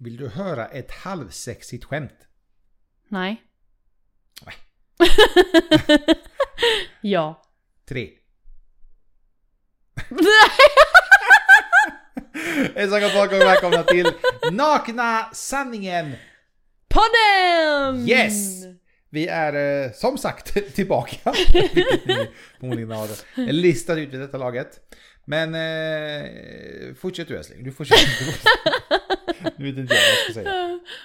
[0.00, 2.28] Vill du höra ett halvsexigt skämt?
[3.08, 3.42] Nej.
[4.44, 4.54] Nej.
[7.00, 7.42] ja.
[7.88, 8.10] Tre.
[12.74, 14.12] Hejsan och välkomna till
[14.52, 16.12] Nakna Sanningen!
[16.88, 18.08] Podden!
[18.08, 18.64] Yes!
[19.10, 21.34] Vi är eh, som sagt tillbaka.
[21.52, 22.30] Vilket ni
[22.60, 23.08] förmodligen har
[23.52, 24.80] listat ut vid detta laget.
[25.24, 27.98] Men eh, fortsätt du älskling, du köra.
[29.56, 30.32] Nu vet inte jag vad jag ska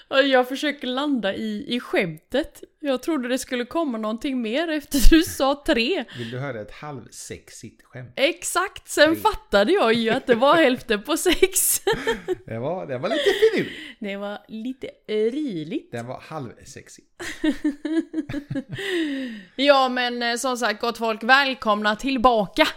[0.10, 0.28] säga.
[0.38, 2.64] Jag försöker landa i, i skämtet.
[2.80, 6.04] Jag trodde det skulle komma någonting mer efter du sa tre.
[6.18, 8.14] Vill du höra ett halvsexigt skämt?
[8.16, 9.22] Exakt, sen Tre.
[9.22, 11.82] fattade jag ju att det var hälften på sex.
[12.46, 13.80] Det var, det var lite finurligt.
[14.00, 15.91] Det var lite ryligt.
[15.91, 17.05] Den var halvsexig.
[19.55, 22.68] Ja men eh, som sagt gott folk, välkomna tillbaka!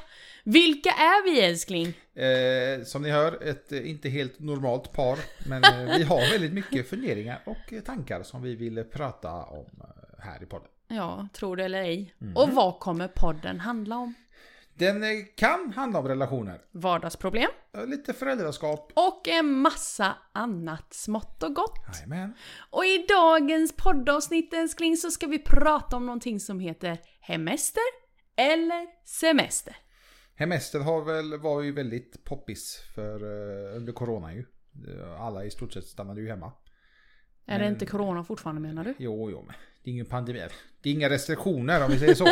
[0.44, 1.94] Vilka är vi älskling?
[2.16, 5.18] Eh, som ni hör, ett eh, inte helt normalt par.
[5.48, 9.66] Men eh, vi har väldigt mycket funderingar och eh, tankar som vi vill prata om
[10.18, 10.68] här i podden.
[10.88, 12.14] Ja, tror det eller ej.
[12.18, 12.36] Mhm.
[12.36, 14.14] Och vad kommer podden handla om?
[14.74, 15.02] Den
[15.36, 17.50] kan handla om relationer, Vardagsproblem
[17.86, 18.92] lite föräldraskap.
[18.94, 21.78] och en massa annat smått och gott.
[21.94, 22.34] Jajamän.
[22.70, 27.82] Och i dagens poddavsnitt älskling så ska vi prata om någonting som heter hemester
[28.36, 29.76] eller semester.
[30.36, 34.44] Hemester har väl, var ju väldigt poppis för, eh, under corona ju.
[34.88, 36.52] Eh, Alla i stort sett stannade ju hemma.
[37.46, 38.94] Är det Men- inte corona fortfarande menar du?
[38.98, 40.42] Jo, jo, men det är ingen pandemi.
[40.80, 42.24] Det är inga restriktioner om vi säger så.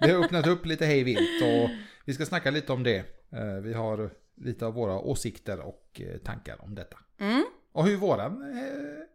[0.00, 1.70] Det har öppnat upp lite hej vilt och
[2.04, 2.96] vi ska snacka lite om det.
[3.32, 6.98] Eh, Vi har lite av våra åsikter och tankar om detta.
[7.18, 8.42] Mm, Och hur våran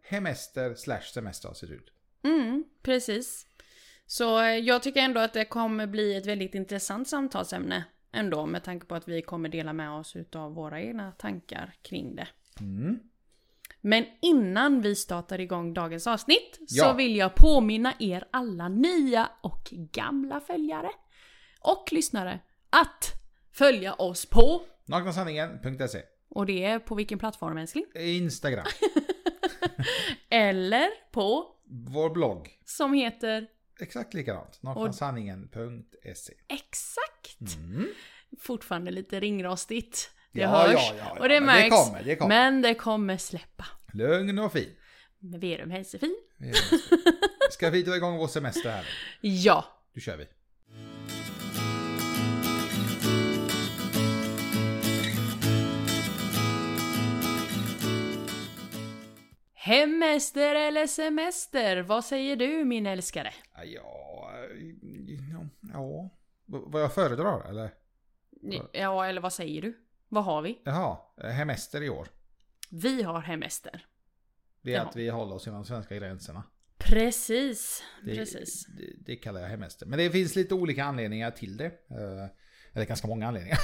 [0.02, 1.92] hemester slash semester har sett ut.
[2.24, 3.46] mm, precis.
[4.06, 4.24] Så
[4.62, 8.94] jag tycker ändå att det kommer bli ett väldigt intressant samtalsämne ändå med tanke på
[8.94, 12.28] att vi kommer dela med oss utav våra egna tankar kring det.
[12.60, 12.98] Mm.
[13.80, 16.92] Men innan vi startar igång dagens avsnitt så Ja.
[16.92, 20.90] vill jag påminna er alla nya och gamla följare
[21.60, 23.12] och lyssnare att
[23.52, 27.84] följa oss på Naknasanningen.se och det är på vilken plattform älskling?
[27.94, 28.66] Instagram.
[30.30, 31.46] Eller på
[31.88, 32.48] Vår blogg.
[32.64, 33.46] som heter
[33.82, 34.62] Exakt likadant.
[34.62, 37.56] Naknasanningen.se exakt.
[37.56, 37.86] mm.
[38.40, 40.10] fortfarande lite ringrostigt.
[40.32, 41.76] Det Ja, hörs ja, ja, ja, och det men det märks.
[41.86, 42.28] kommer, det kommer.
[42.28, 43.66] Men det kommer släppa.
[43.92, 44.76] Lugn och fin.
[45.18, 46.16] Verum hälsefin.
[47.50, 48.86] Ska vi dra igång vår semester här?
[49.20, 49.64] Ja.
[49.94, 50.26] Nu kör vi.
[59.74, 61.82] Hemester eller semester?
[61.82, 63.32] Vad säger du min älskare?
[63.64, 64.32] Ja,
[65.72, 66.10] ja.
[66.46, 67.70] Vad jag föredrar eller?
[68.72, 69.78] Ja, eller vad säger du?
[70.08, 70.62] Vad har vi?
[70.64, 70.98] Jaha,
[71.32, 72.08] hemester i år.
[72.70, 73.86] Vi har hemester.
[74.62, 74.82] Det är Ja.
[74.88, 76.42] att vi håller oss inom de svenska gränserna.
[76.78, 77.82] Precis.
[78.04, 78.66] Det, Precis.
[78.66, 79.86] Det, det kallar jag hemester.
[79.86, 81.66] Men det finns lite olika anledningar till det.
[81.66, 82.26] Eh,
[82.72, 83.58] Eller ganska många anledningar.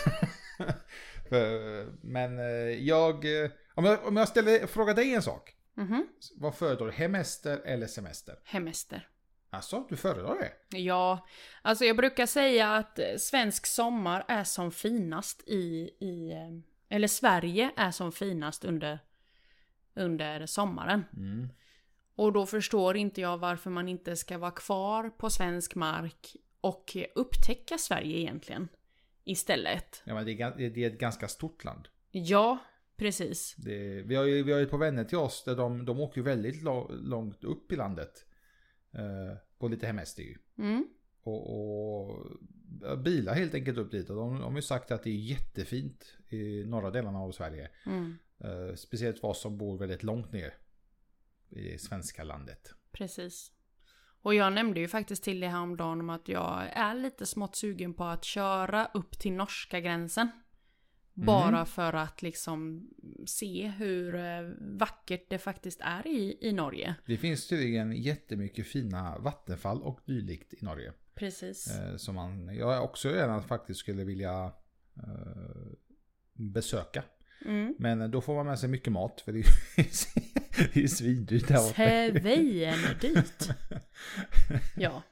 [2.03, 2.45] Men eh,
[2.87, 3.43] jag...
[3.45, 5.53] eh, Om jag, om jag ställer, frågar dig en sak.
[5.77, 6.09] Mhm.
[6.35, 6.93] Vad föredrar du?
[6.93, 8.39] Hemester eller semester?
[8.45, 9.09] Hemester.
[9.51, 10.79] Alltså, du föredrar det?
[10.79, 11.27] Ja,
[11.63, 17.09] alltså jag brukar säga att eh, svensk sommar är som finast i, i eh, eller
[17.09, 18.99] Sverige är som finast under,
[19.95, 21.05] under sommaren.
[21.17, 21.49] Mm.
[22.15, 26.97] Och då förstår inte jag varför man inte ska vara kvar på svensk mark och
[27.15, 28.69] upptäcka Sverige egentligen.
[29.25, 30.03] Istället.
[30.05, 31.89] Ja, men det, är, det är ett ganska stort land.
[32.11, 32.59] Ja,
[32.97, 33.55] precis.
[33.59, 36.01] Det, vi, har ju, vi har ju ett par vänner till oss där de, de
[36.01, 38.27] åker ju väldigt långt upp i landet.
[38.93, 40.39] Eh, på lite hemester ju.
[40.59, 40.89] Mm.
[41.23, 44.11] Och, och bilar helt enkelt upp dit.
[44.11, 47.71] Och de, de har ju sagt att det är jättefint i norra delarna av Sverige.
[47.87, 48.19] Mm.
[48.39, 50.55] Eh, speciellt för oss som bor väldigt långt ner
[51.49, 52.75] i svenska landet.
[52.93, 53.53] Precis.
[54.23, 57.95] Och jag nämnde ju faktiskt till dig häromdagen om att jag är lite smått sugen
[57.95, 60.31] på att köra upp till norska gränsen.
[61.25, 62.89] Bara för att liksom
[63.27, 66.95] se hur eh, vackert det faktiskt är i, i Norge.
[67.07, 70.93] Det finns tydligen jättemycket fina vattenfall och dylikt i Norge.
[71.15, 71.71] Precis.
[71.71, 74.53] Eh, som man, jag också gärna faktiskt skulle vilja
[74.97, 75.73] eh,
[76.33, 77.05] besöka.
[77.45, 77.75] Mm.
[77.79, 79.45] Men då får man med sig mycket mat för det är
[80.79, 81.59] ju, svindyrt borta.
[81.59, 83.49] Svejen dyrt.
[84.77, 85.03] Ja.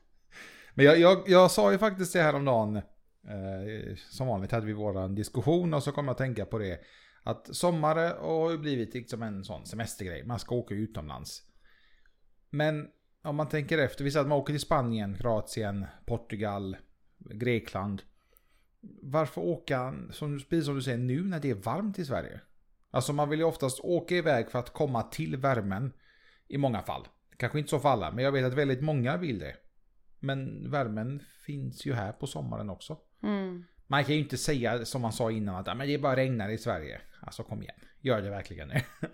[0.75, 2.83] Men jag, jag, jag sa ju faktiskt det här om dagen.
[3.29, 6.81] Eh, som vanligt hade vi våran diskussion och så kom jag att tänka på det.
[7.23, 10.25] Att sommare har ju blivit liksom en sån semestergrej.
[10.25, 11.43] Man ska åka utomlands.
[12.51, 12.89] Men
[13.23, 14.05] om man tänker efter.
[14.05, 16.77] Vi säger att man åker till Spanien, Kroatien, Portugal,
[17.19, 18.03] Grekland.
[19.03, 22.41] Varför åka, som, precis som du säger, nu när det är varmt i Sverige?
[22.91, 25.93] Alltså man vill ju oftast åka iväg för att komma till värmen.
[26.49, 27.09] I många fall.
[27.37, 29.57] Kanske inte så för alla, men jag vet att väldigt många vill det.
[30.21, 32.99] Men värmen finns ju här på sommaren också.
[33.25, 33.65] Mm.
[33.87, 36.49] Man kan ju inte säga som man sa innan att "Ja, men det bara regnar
[36.49, 37.01] i Sverige.
[37.21, 38.81] Alltså kom igen, gör det verkligen nu.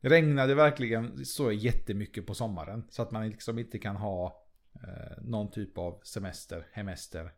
[0.00, 5.22] Regnar det verkligen så jättemycket på sommaren så att man liksom inte kan ha eh,
[5.22, 7.30] någon typ av semester, hemester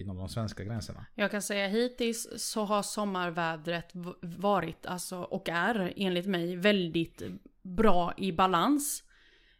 [0.00, 1.06] inom de svenska gränserna.
[1.14, 3.90] Jag kan säga hittills så har sommarvädret
[4.22, 7.22] varit, alltså, och är enligt mig väldigt
[7.62, 9.03] bra i balans.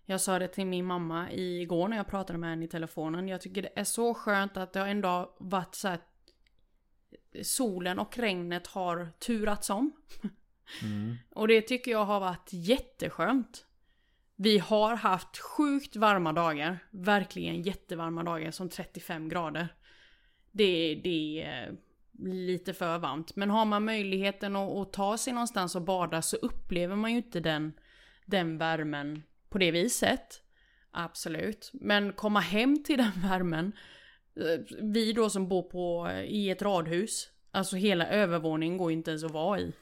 [0.07, 3.29] Jag sa det till min mamma igår när jag pratade med henne i telefonen.
[3.29, 5.99] Jag tycker det är så skönt att det har ändå varit så här.
[7.43, 9.93] Solen och regnet har turats om.
[10.83, 11.17] Mm.
[11.31, 13.67] Och det tycker jag har varit jätteskönt.
[14.37, 16.79] Vi har haft sjukt varma dagar.
[16.91, 19.69] Verkligen jättevarma dagar som 35 grader.
[20.53, 21.77] Det, det är
[22.23, 23.37] lite för varmt.
[23.37, 27.17] Men har man möjligheten att, att ta sig någonstans och bada så upplever man ju
[27.17, 27.73] inte den,
[28.27, 29.23] den värmen
[29.55, 30.43] på det viset.
[30.91, 31.71] Absolut.
[31.73, 33.73] Men komma hem till den värmen.
[34.37, 37.31] Eh, vi då som bor på, eh, i ett radhus.
[37.51, 39.73] Alltså hela övervåningen går ju inte ens att vara i.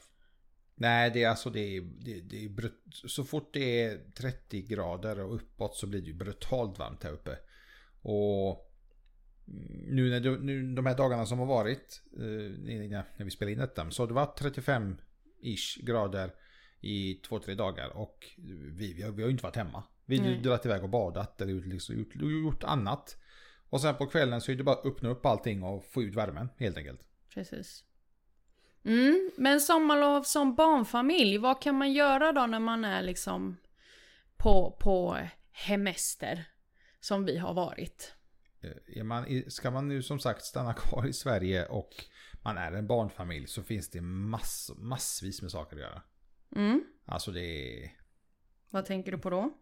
[0.75, 4.63] Nej, det är alltså det är, det, det är brut, så fort det är 30
[4.63, 7.39] grader och uppåt så blir det ju brutalt varmt här uppe.
[8.03, 8.73] Och
[9.49, 12.23] mm, nu när du, nu, de här dagarna som har varit eh,
[13.17, 16.31] när vi spelade in detta så har det varit 35-ish grader
[16.83, 18.27] i två, tre dagar och
[18.73, 19.85] vi, vi, har, vi har ju inte varit hemma.
[20.05, 23.17] Vi har ju dragit iväg och badat eller liksom, gjort, gjort annat.
[23.69, 26.15] Och sen på kvällen så är det bara att öppna upp allting och få ut
[26.15, 27.01] värmen helt enkelt.
[27.35, 27.85] Precis.
[28.85, 33.57] Mm, men sommarlov som barnfamilj, vad kan man göra då när man är liksom
[34.37, 35.19] på, på
[35.53, 36.45] hemester?
[37.01, 38.15] Som vi har varit.
[38.61, 41.91] Eh, Är man, ska man nu som sagt stanna kvar i Sverige och
[42.43, 46.03] man är en barnfamilj så finns det mass, massvis med saker att göra.
[46.57, 47.41] Mm, Alltså det
[47.85, 47.91] är...
[48.71, 49.53] vad tänker du på då?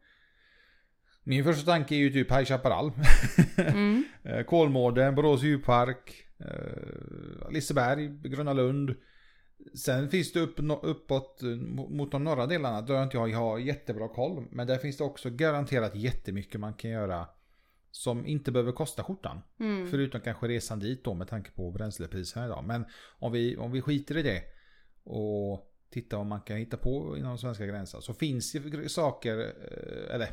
[1.24, 2.92] Min första tanke är ju typ High Chaparral.
[3.56, 8.94] Mm, Eh, Kolmården, Borås djurpark, eh, Liseberg, Gröna Lund.
[9.74, 13.28] Sen finns det upp, uppåt eh, mo- mot de norra delarna där jag inte jag
[13.38, 14.46] har jättebra koll.
[14.50, 17.26] Men där finns det också garanterat jättemycket man kan göra
[17.90, 19.40] som inte behöver kosta skjortan.
[19.60, 22.64] mm, Förutom kanske resan dit då med tanke på bränslepriserna idag.
[22.64, 22.84] Men
[23.18, 24.42] om vi, om vi skiter i det
[25.04, 28.00] och tittar vad man kan hitta på inom svenska gränser.
[28.00, 30.28] Så finns det saker, eh, eller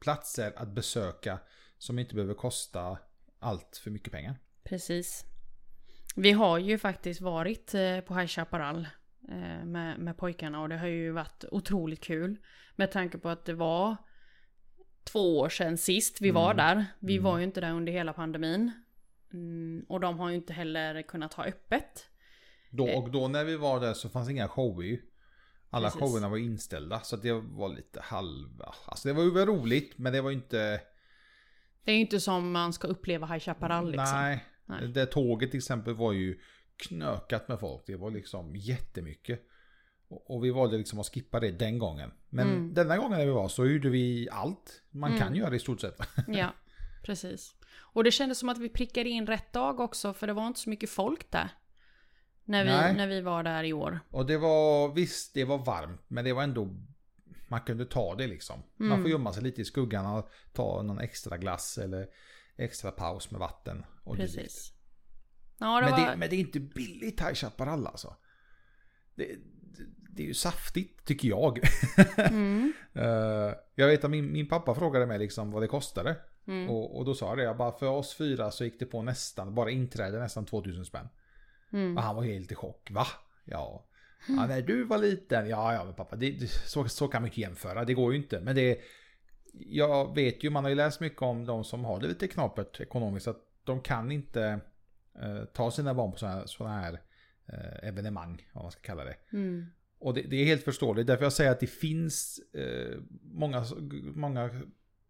[0.00, 1.38] platser att besöka
[1.78, 2.98] som inte behöver kosta
[3.38, 4.36] allt för mycket pengar.
[4.64, 5.24] precis.
[6.16, 8.88] Vi har ju faktiskt varit eh, på High Chaparral
[9.28, 12.36] eh, med, med pojkarna och det har ju varit otroligt kul.
[12.76, 13.96] Med tanke på att det var
[15.04, 16.56] två år sedan sist vi var Mm.
[16.56, 16.86] där.
[16.98, 17.24] Vi Mm.
[17.24, 18.72] var ju inte där under hela pandemin.
[19.32, 22.06] Mm, och de har ju inte heller kunnat ha öppet.
[22.70, 22.98] Då, Eh.
[22.98, 25.00] och då när vi var där så fanns inga shower.
[25.70, 26.00] Alla Precis.
[26.00, 28.74] showerna var inställda så det var lite halva.
[28.84, 30.80] Alltså det var ju väl roligt men det var inte...
[31.84, 34.18] Det är ju inte som man ska uppleva High Chaparral liksom.
[34.18, 34.44] Nej.
[34.66, 34.88] Nej.
[34.88, 36.40] Det tåget till exempel var ju
[36.76, 37.82] knökat med folk.
[37.86, 39.40] Det var liksom jättemycket.
[40.08, 42.10] Och och vi valde liksom att skippa det den gången.
[42.28, 42.74] Men Mm.
[42.74, 45.22] denna gången när vi var så gjorde vi allt man Mm.
[45.22, 45.98] kan göra i stort sett.
[46.28, 46.54] Ja,
[47.02, 47.54] precis.
[47.78, 50.60] Och det kändes som att vi prickade in rätt dag också för det var inte
[50.60, 51.48] så mycket folk där.
[52.48, 52.92] När Nej.
[52.92, 54.00] vi, när vi var där i år.
[54.10, 56.68] Och det var, visst det var varmt men det var ändå
[57.48, 58.62] man kunde ta det liksom.
[58.76, 59.02] Man Mm.
[59.02, 62.06] får gömma sig lite i skuggan och ta någon extra glass eller
[62.56, 63.84] extra paus med vatten.
[64.04, 64.16] Och.
[64.16, 64.72] Precis.
[65.58, 66.10] Ja, det Men, var...
[66.10, 68.16] det, men det är inte billigt High Chaparral alltså.
[69.14, 71.60] Det, det, det är ju saftigt tycker jag.
[72.16, 76.16] Mm, Eh, jag vet att min, min pappa frågade mig liksom vad det kostade.
[76.46, 78.86] mm, Och, och då sa jag det, jag bara för oss fyra så gick det
[78.86, 81.08] på nästan, bara inträde nästan 2000 spänn.
[81.72, 81.96] Mm.
[81.96, 83.06] Och han var helt i chock, va?
[83.44, 83.86] Ja.
[84.28, 87.40] ja när du var liten, ja ja men pappa, det, så, så kan man inte
[87.40, 88.40] jämföra, det går ju inte.
[88.40, 88.80] Men det,
[89.52, 92.80] jag vet ju, man har ju läst mycket om de som har det lite knapert
[92.80, 94.60] ekonomiskt, att de kan inte
[95.22, 97.00] eh, ta sina barn på sådana här, såna här
[97.46, 99.16] eh, evenemang, vad man ska kalla det.
[99.32, 99.66] Mm.
[99.98, 101.06] Och det, det är helt förståeligt.
[101.06, 103.64] Därför jag säger att det finns eh, många,
[104.14, 104.50] många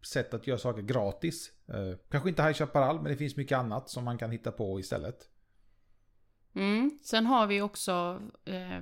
[0.05, 1.51] sätt att göra saker gratis.
[1.67, 4.79] Eh, kanske inte High Chaparral, men det finns mycket annat som man kan hitta på
[4.79, 5.29] istället.
[6.53, 6.99] Mm.
[7.03, 8.81] Sen har vi också eh,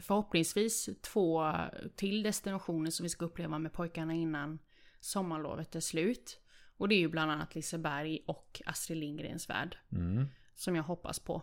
[0.00, 1.52] förhoppningsvis två
[1.96, 4.58] till destinationer som vi ska uppleva med pojkarna innan
[5.00, 6.40] sommarlovet är slut.
[6.76, 9.78] Och det är ju bland annat Liseberg och Astrid Lindgrens värld.
[9.92, 10.26] Mm.
[10.54, 11.42] Som jag hoppas på.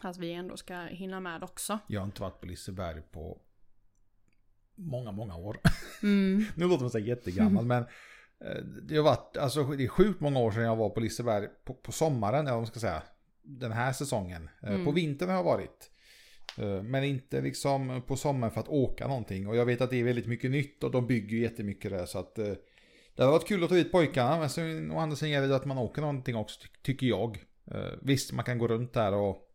[0.00, 1.78] Att vi ändå ska hinna med också.
[1.86, 3.40] Jag har inte varit på Liseberg på
[4.74, 5.56] många, många år.
[6.02, 6.44] Mm.
[6.54, 7.82] nu låter man här jättegammal, men
[8.40, 11.48] eh, det har varit, alltså det är sjukt många år sedan jag var på Liseberg
[11.64, 13.02] på, på sommaren, eller vad man ska säga,
[13.42, 14.48] den här säsongen.
[14.62, 14.84] Eh, Mm.
[14.84, 15.88] På vintern har jag varit
[16.58, 19.46] Eh, Men inte liksom på sommaren för att åka någonting.
[19.48, 22.06] Och jag vet att det är väldigt mycket nytt och de bygger ju jättemycket där.
[22.06, 22.52] Så att eh,
[23.16, 24.38] det har varit kul att ta hit pojkarna.
[24.38, 27.38] Men sen, å andra sidan gäller det att man åker någonting också ty- tycker jag.
[28.02, 29.48] Visst, man kan gå runt där och,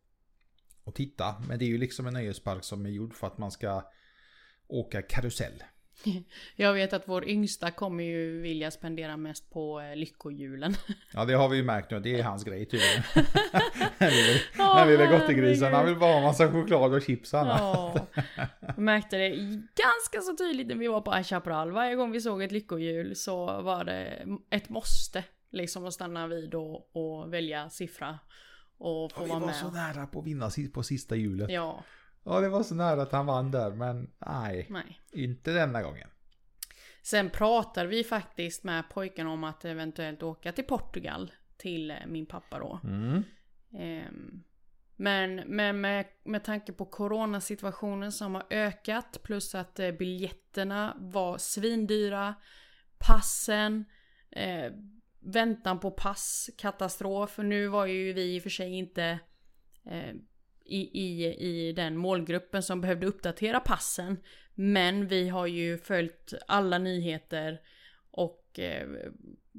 [0.83, 1.35] och titta.
[1.47, 3.91] Men det är ju liksom en nöjespark som är gjord för att man ska
[4.67, 5.63] åka karusell.
[6.55, 10.73] Jag vet att vår yngsta kommer ju vilja spendera mest på eh, lyckohjulen.
[11.13, 11.99] Ja, det har vi ju märkt nu.
[11.99, 13.03] Det är hans grej tydligen.
[13.99, 15.73] Lille- Den lille gottegrisen.
[15.73, 17.59] Han vill bara ha massa choklad och chips och annat.
[17.61, 18.07] Ja.
[18.59, 19.29] Jag märkte det
[19.75, 21.71] ganska så tydligt när vi var på High Chaparral.
[21.71, 25.23] Varje gång vi såg ett lyckohjul så var det ett måste.
[25.51, 28.19] Liksom att stanna vid och, och välja siffra.
[28.77, 29.55] Och få Och vi vara var med.
[29.55, 31.49] så nära på att vinna på sista hjulet.
[31.51, 31.83] Ja,
[32.29, 33.71] Ja, det var så nära att han vann där.
[33.71, 35.01] Men nej, nej.
[35.11, 36.09] inte denna gången.
[37.03, 41.31] Sen pratar vi faktiskt med pojkarna om att eventuellt åka till Portugal.
[41.57, 42.79] Till eh, min pappa då.
[42.83, 43.23] Mm.
[43.73, 44.43] Ehm,
[44.95, 51.37] Men, men med, med tanke på coronasituationen som har ökat plus att eh, biljetterna var
[51.37, 52.35] svindyra,
[52.97, 53.85] passen,
[54.31, 54.71] eh,
[55.19, 57.37] väntan på pass, katastrof.
[57.37, 59.19] Nu var ju vi i och för sig inte
[59.85, 60.13] eh,
[60.67, 64.17] i, i, i den målgruppen som behövde uppdatera passen.
[64.55, 67.61] Men vi har ju följt alla nyheter
[68.11, 68.87] och eh,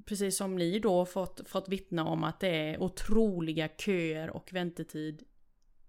[0.05, 5.23] precis som ni då fått, fått vittna om att det är otroliga köer och väntetid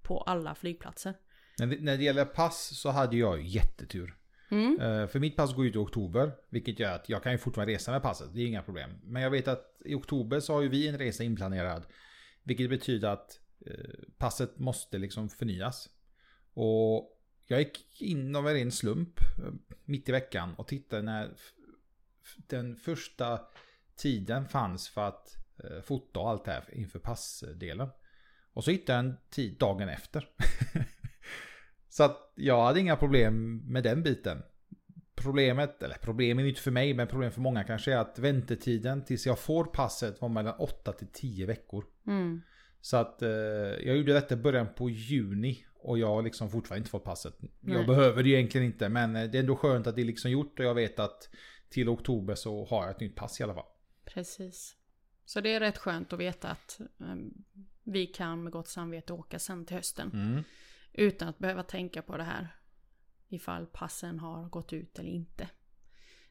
[0.01, 1.13] på alla flygplatser.
[1.59, 4.15] När det, när det gäller pass så hade jag jättetur.
[4.51, 4.79] Mm.
[4.81, 6.31] Eh, För mitt pass går ut i oktober.
[6.49, 8.33] Vilket gör att jag kan ju fortfarande resa med passet.
[8.33, 8.91] Det är inga problem.
[9.03, 11.83] Men jag vet att i oktober så har ju vi en resa inplanerad.
[12.43, 13.39] Vilket betyder att
[14.17, 15.89] passet måste liksom förnyas.
[16.53, 19.53] Och jag gick in av en ren slump eh,
[19.85, 21.31] mitt i veckan och tittade när
[22.37, 23.39] den första
[23.95, 27.89] tiden fanns för att eh, fota och allt det här inför passdelen.
[28.53, 30.29] Och så hittade jag en tid dagen efter.
[31.89, 34.43] så att jag hade inga problem med den biten.
[35.15, 39.05] Problemet, eller problemet är inte för mig, men problem för många kanske är att väntetiden
[39.05, 41.85] tills jag får passet var mellan 8 till 10 veckor.
[42.07, 42.41] Mm.
[42.81, 46.79] Så att eh, jag gjorde detta i början på juni och jag har liksom fortfarande
[46.79, 47.37] inte fått passet.
[47.39, 47.85] Jag Nej.
[47.85, 50.31] behöver det ju egentligen inte, men eh, det är ändå skönt att det är liksom
[50.31, 51.29] gjort och jag vet att
[51.69, 53.65] till oktober så har jag ett nytt pass i alla fall.
[54.05, 54.75] Precis.
[55.25, 57.15] Så det är rätt skönt att veta att eh,
[57.83, 60.11] vi kan med gott samvete åka sen till hösten.
[60.13, 60.43] Mm.
[60.93, 62.55] Utan att behöva tänka på det här.
[63.27, 65.49] Ifall passen har gått ut eller inte.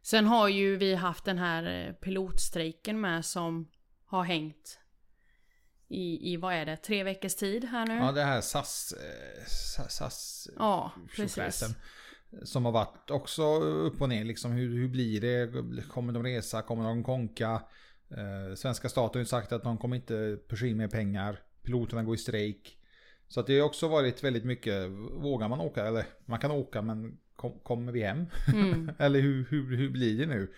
[0.03, 3.69] Sen har ju vi haft den här eh, pilotstrejken med som
[4.05, 4.81] har hängt
[5.89, 7.95] i, i vad är det, tre veckors tid här nu?
[7.95, 8.93] Ja, det här SAS...
[8.93, 9.45] Eh,
[9.89, 11.65] SAS, Ja, precis.
[12.45, 14.53] Som har varit också upp och ner liksom.
[14.53, 15.53] Hur, hur blir det?
[15.89, 16.63] Kommer de resa?
[16.63, 17.63] Kommer de konka?
[18.11, 21.41] Eh, svenska staten har ju sagt att de kommer inte pusha in mer pengar.
[21.63, 22.79] Piloterna går i strejk.
[23.29, 24.91] Så att det har också varit väldigt mycket.
[25.13, 25.87] Vågar man åka?
[25.87, 28.27] Eller man kan åka men kom, kommer vi hem?
[28.55, 28.91] Mm.
[28.99, 30.53] Eller hur, hur, hur blir det nu?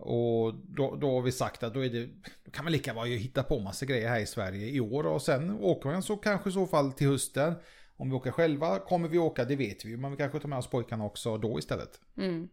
[0.00, 2.08] Och då, då har vi sagt att då, är det,
[2.44, 5.06] då kan man lika bra hitta på massa grejer här i Sverige i år.
[5.06, 7.54] Och sen åker man så kanske i så fall till hösten.
[7.96, 9.96] Om vi åker själva kommer vi åka, det vet vi.
[9.96, 12.00] Men vi kanske tar med oss pojkarna också då istället.
[12.16, 12.48] Mm.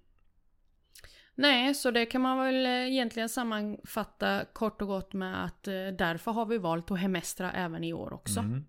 [1.35, 5.73] Nej, så det kan man väl eh, egentligen sammanfatta kort och gott med att eh,
[5.73, 8.39] därför har vi valt att hemestra även i år också.
[8.39, 8.65] Mm.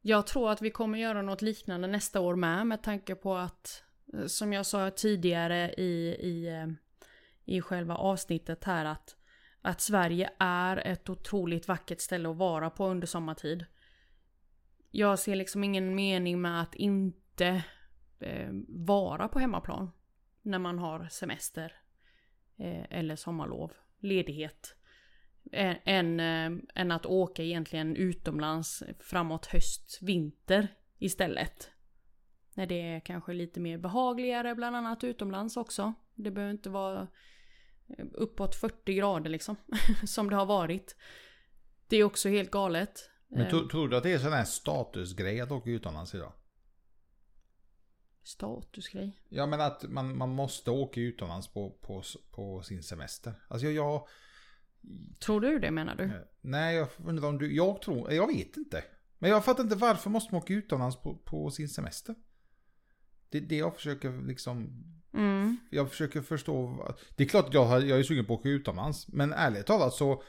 [0.00, 3.82] Jag tror att vi kommer göra något liknande nästa år med med tanke på att
[4.14, 6.48] eh, som jag sa tidigare i, i,
[7.52, 9.16] i själva avsnittet här att,
[9.62, 13.64] att Sverige är ett otroligt vackert ställe att vara på under sommartid.
[14.90, 17.64] Jag ser liksom ingen mening med att inte
[18.20, 19.90] eh, vara på hemmaplan
[20.42, 21.72] när man har semester
[22.56, 24.76] eh, eller sommarlov, ledighet.
[25.52, 30.68] Än, eh, än att åka egentligen utomlands framåt höst, vinter
[30.98, 31.70] istället.
[32.54, 35.94] När det är kanske lite mer behagligare bland annat utomlands också.
[36.14, 37.08] Det behöver inte vara
[38.14, 39.56] uppåt 40 grader liksom.
[40.06, 40.96] som det har varit.
[41.88, 43.10] Det är också helt galet.
[43.28, 46.32] Men Eh, tro- tror du att det är sån här statusgrej att åka utomlands idag?
[48.24, 49.22] Statusgrej.
[49.28, 53.34] Ja men att man, man måste åka utomlands på, på, på sin semester.
[53.48, 54.08] Alltså jag, jag,
[55.18, 56.04] Tror du det menar du?
[56.04, 57.56] Eh, Nej, jag undrar om du...
[57.56, 58.12] Jag tror...
[58.12, 58.84] Jag vet inte.
[59.18, 62.14] Men jag fattar inte varför måste man åka utomlands på, på sin semester?
[63.28, 64.84] Det är det jag försöker liksom...
[65.14, 65.56] Mm.
[65.70, 66.86] Jag försöker förstå...
[67.16, 69.08] Det är klart att jag, har- jag är sugen på att åka utomlands.
[69.08, 70.22] Men ärligt talat så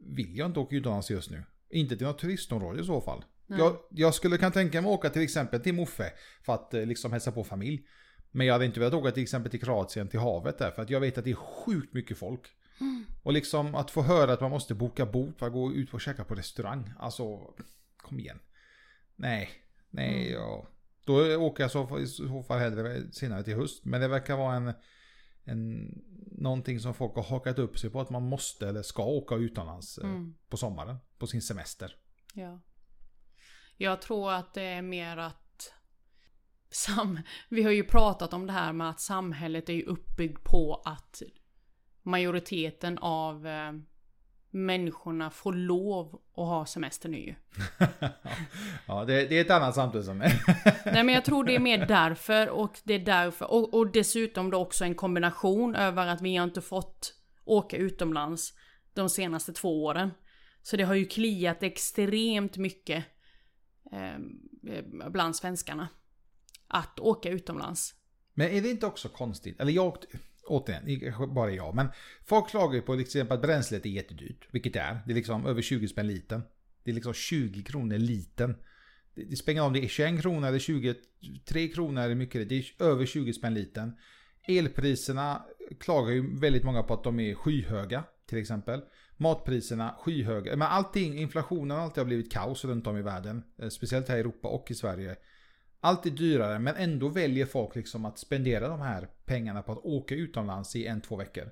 [0.00, 1.44] vill jag inte åka utomlands just nu.
[1.70, 3.24] Inte till något turistområde i så fall.
[3.46, 6.12] Jag, jag skulle kunna tänka mig att åka till exempel till Moffe.
[6.42, 7.86] För att eh, liksom hälsa på familj.
[8.30, 10.70] Men jag hade inte velat åka till exempel till Kroatien, till havet där.
[10.70, 12.40] För att jag vet att det är sjukt mycket folk.
[13.22, 16.00] Och liksom att få höra att man måste boka bot för att gå ut och
[16.00, 16.92] käka på restaurang.
[16.98, 17.54] Alltså,
[17.96, 18.38] kom igen.
[19.16, 19.48] Nej,
[19.90, 20.32] nej, Mm.
[20.32, 20.66] jag,
[21.08, 23.84] Då åker jag så, i så fall hellre senare till höst.
[23.84, 24.72] Men det verkar vara en,
[25.44, 25.94] en,
[26.32, 29.98] någonting som folk har hakat upp sig på att man måste eller ska åka utomlands
[29.98, 30.34] eh, Mm.
[30.48, 30.96] på sommaren.
[31.18, 31.96] På sin semester.
[32.34, 32.60] Ja.
[33.76, 35.72] Jag tror att det är mer att
[36.70, 41.22] sam vi har ju pratat om det här med att samhället är uppbyggt på att
[42.02, 43.72] majoriteten av eh,
[44.66, 47.34] människorna får lov att ha semester nu ju.
[48.86, 50.24] ja, det, det är ett annat samtalsämne.
[50.84, 54.50] Nej men jag tror det är mer därför och det är därför och, och dessutom
[54.50, 58.54] då också en kombination över att vi har inte fått åka utomlands
[58.94, 60.10] de senaste två åren.
[60.62, 63.04] Så det har ju kliat extremt mycket
[63.92, 64.18] eh,
[65.10, 65.88] bland svenskarna.
[66.68, 67.94] Att åka utomlands.
[68.34, 69.60] Men är det inte också konstigt?
[69.60, 69.96] Eller jag,
[70.48, 71.74] återigen, bara jag.
[71.74, 71.88] Men
[72.26, 74.48] folk klagar ju på till exempel att bränslet är jättedyrt.
[74.50, 75.00] Vilket det är.
[75.06, 76.42] Det är liksom över 20 spänn liten.
[76.84, 78.56] Det är liksom 20 kronor liten.
[79.14, 82.48] Det, spelar ingen roll om det är 21 kronor eller 23 kronor eller mycket.
[82.48, 83.96] Det är över 20 spänn liten.
[84.48, 85.42] Elpriserna
[85.80, 88.04] klagar ju väldigt många på att de är skyhöga.
[88.28, 88.80] Till exempel.
[89.16, 90.56] Matpriserna skyhöga.
[90.56, 93.42] Men allting, inflationen har alltid blivit kaos runt om i världen.
[93.58, 95.16] Eh, speciellt här i Europa och i Sverige.
[95.80, 99.78] Allt är dyrare men ändå väljer folk liksom att spendera de här pengarna på att
[99.78, 101.50] åka utomlands i en, två veckor.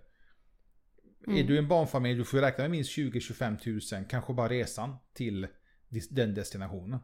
[1.26, 1.38] Mm.
[1.38, 5.46] Är du en barnfamilj, du får räkna med minst 20-25 tusen, kanske bara resan till
[6.10, 6.98] den destinationen.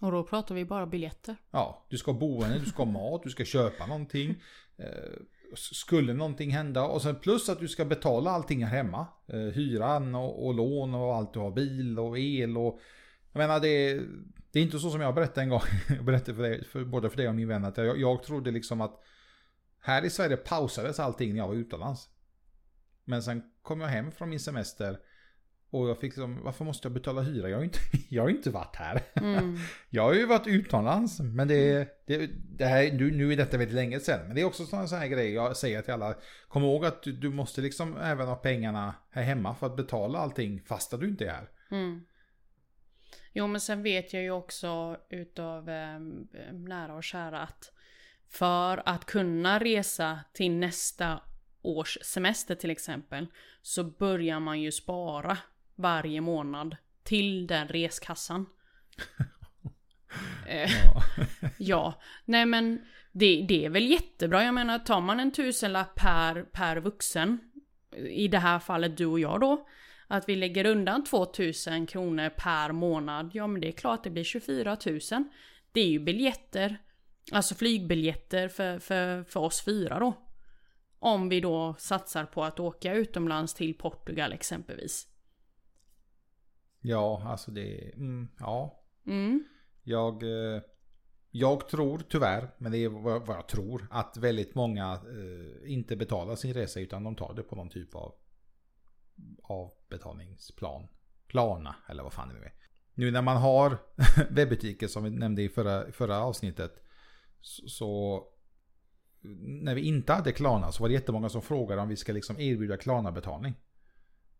[0.00, 1.36] Och då pratar vi bara biljetter.
[1.50, 4.34] Ja, du ska ha boende, du ska ha mat, du ska köpa någonting.
[4.76, 5.12] Eh,
[5.56, 9.06] skulle någonting hända och sen plus att du ska betala allting här hemma.
[9.26, 12.80] Eh, hyran och, och lån och allt du har, bil och el och...
[13.32, 14.02] Jag menar det
[14.52, 15.62] det är inte så som jag berättade en gång.
[15.88, 18.50] Jag berättade för, dig, för både för dig och min vän att jag, jag trodde
[18.50, 19.00] liksom att
[19.80, 22.08] här i Sverige pausades allting när jag var utomlands.
[23.04, 24.98] Men sen kom jag hem från min semester
[25.72, 27.48] och jag fick liksom, varför måste jag betala hyra?
[27.48, 27.78] Jag har ju inte,
[28.08, 29.02] jag har inte varit här.
[29.14, 29.56] Mm.
[29.90, 33.74] Jag har ju varit utomlands, men det, det, det här, nu, nu är detta väldigt
[33.74, 34.26] länge sedan.
[34.26, 36.14] Men det är också sådana så här grejer jag säger till alla.
[36.48, 40.18] Kom ihåg att du, du måste liksom även ha pengarna här hemma för att betala
[40.18, 41.48] allting fast du inte är här.
[41.70, 42.00] Mm.
[43.32, 46.00] Jo men sen vet jag ju också utav eh,
[46.52, 47.72] nära och kära att
[48.28, 51.20] för att kunna resa till nästa
[51.62, 53.26] års semester till exempel
[53.62, 55.38] så börjar man ju spara
[55.74, 58.46] varje månad till den reskassan.
[60.46, 61.02] Eh, Ja.
[61.58, 64.44] Ja, nej men det, det är väl jättebra.
[64.44, 67.38] Jag menar, tar man en tusenlapp per, per vuxen,
[67.96, 69.68] i det här fallet du och jag då,
[70.12, 74.24] att vi lägger undan 2000 kronor per månad, ja men det är klart det blir
[74.24, 75.00] 24 000.
[75.72, 76.78] Det är ju biljetter,
[77.32, 80.14] alltså flygbiljetter för, för, för oss fyra då.
[80.98, 85.08] Om vi då satsar på att åka utomlands till Portugal exempelvis.
[86.80, 88.84] ja, alltså det, mm, ja.
[89.06, 89.44] Mm,
[89.82, 90.62] Jag, eh,
[91.30, 95.96] jag tror tyvärr, men det är vad vad jag tror, att väldigt många eh, inte
[95.96, 98.14] betalar sin resa utan de tar det på någon typ av
[99.42, 100.88] avbetalningsplan.
[101.28, 102.52] Plana, eller vad fan det nu är.
[102.94, 103.78] Nu när man har
[104.30, 106.72] webbutiker som vi nämnde i förra, förra avsnittet.
[107.40, 108.24] Så, så
[109.62, 112.40] när vi inte hade Klarna så var det jättemånga som frågade om vi ska liksom
[112.40, 113.54] erbjuda Klarna-betalning.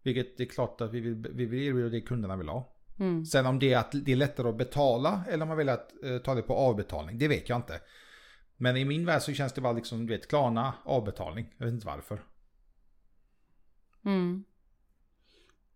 [0.02, 2.76] Vilket är klart att vi vill, vi vill erbjuda det kunderna vill ha.
[2.98, 5.68] mm, Sen om det är att det är lättare att betala eller om man vill
[5.68, 7.80] att eh, ta det på avbetalning, det vet jag inte.
[8.56, 11.54] Men i min värld så känns det bara liksom, du vet, Klarna avbetalning.
[11.58, 12.22] Jag vet inte varför.
[14.04, 14.44] mm.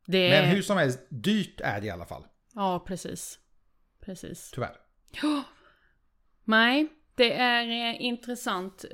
[0.06, 2.24] Det Men hur som helst, dyrt är det i alla fall.
[2.54, 3.38] Ja, precis.
[4.00, 4.50] Precis.
[4.50, 4.76] Tyvärr.
[6.44, 8.84] Nej, det är eh, intressant.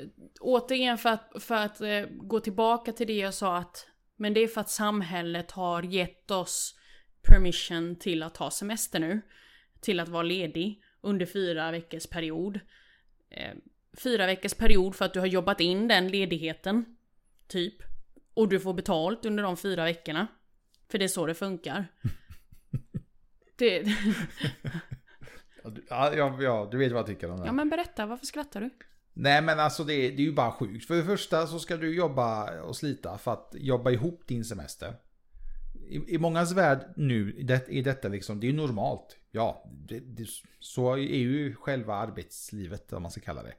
[0.40, 4.40] Återigen för att, för att eh, gå tillbaka till det jag sa att men det
[4.40, 6.78] är för att samhället har gett oss
[7.22, 9.20] permission till att ta semester nu.
[9.80, 12.60] Till att vara ledig under fyra veckors period.
[13.30, 13.54] Eh,
[14.02, 16.96] fyra veckors period för att du har jobbat in den ledigheten.
[17.48, 17.74] Typ.
[18.34, 20.26] Och du får betalt under de fyra veckorna.
[20.92, 21.86] För det är så det funkar.
[23.56, 23.82] Det,
[25.88, 27.46] Ja, Ja, ja, du vet vad jag tycker om det.
[27.46, 28.70] ja men berätta, varför skrattar du?
[29.12, 30.86] Nej men alltså det, det är ju bara sjukt.
[30.86, 34.94] För det första så ska du jobba och slita för att jobba ihop din semester.
[35.88, 39.16] I, i mångas värld nu det, är detta liksom, det är normalt.
[39.30, 40.26] Ja, det, det,
[40.58, 43.54] så är ju själva arbetslivet, om man ska kalla det.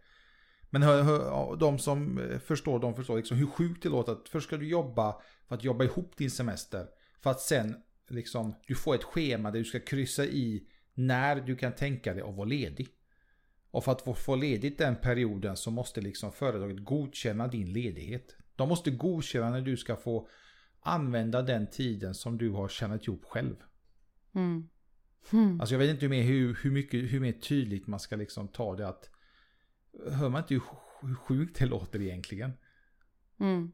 [0.69, 4.29] Men hör, hör, de som eh, förstår, de förstår liksom hur sjukt det låter att
[4.29, 6.87] först ska du jobba för att jobba ihop din semester.
[7.23, 7.75] För att sen
[8.09, 12.23] liksom, du får ett schema där du ska kryssa i när du kan tänka dig
[12.23, 12.87] att vara ledig.
[13.71, 18.35] Och för att få, ledigt den perioden så måste liksom företaget godkänna din ledighet.
[18.55, 20.29] De måste godkänna när du ska få
[20.79, 23.55] använda den tiden som du har tjänat ihop själv.
[24.35, 24.69] Mm.
[25.29, 25.61] Hmm.
[25.61, 28.47] Alltså jag vet inte hur, mer, hur, hur mycket, hur mer tydligt man ska liksom
[28.47, 29.09] ta det att
[30.11, 30.63] hör man inte hur
[31.07, 32.51] hur sjukt det låter egentligen.
[33.39, 33.71] Mm.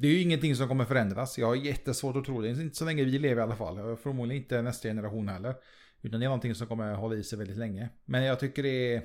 [0.00, 1.38] Det är ju ingenting som kommer förändras.
[1.38, 2.48] Jag har jättesvårt att tro det.
[2.48, 3.96] Inte så länge vi lever i alla fall.
[3.96, 5.54] Förmodligen inte nästa generation heller.
[6.02, 7.88] Utan det är någonting som kommer hålla i sig väldigt länge.
[8.04, 9.02] Men jag tycker det är...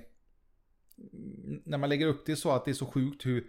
[1.66, 3.48] När man lägger upp det så att det är så sjukt hur...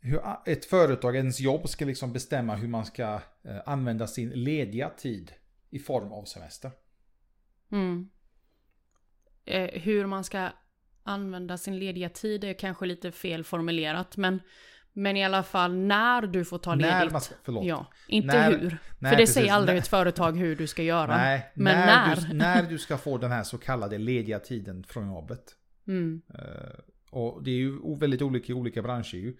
[0.00, 4.90] Hur ett företag, ens jobb ska liksom bestämma hur man ska eh, använda sin lediga
[4.90, 5.32] tid
[5.70, 6.70] i form av semester.
[7.72, 8.08] Mm.
[9.44, 10.48] Eh, hur man ska
[11.02, 14.16] använda sin lediga tid är kanske lite fel formulerat.
[14.16, 14.40] Men,
[14.92, 16.92] men i alla fall när du får ta ledigt.
[16.92, 17.64] När man ska, förlåt.
[17.66, 18.58] Ja, inte När- hur.
[18.98, 19.34] nej, För det precis.
[19.34, 21.16] säger aldrig När- ett företag hur du ska göra.
[21.16, 22.16] Nej, Men när, när?
[22.16, 25.56] Du, när du ska få den här så kallade lediga tiden från jobbet.
[25.86, 26.22] Mm.
[26.34, 26.78] Eh,
[27.10, 29.36] och det är ju väldigt olika i olika branscher ju.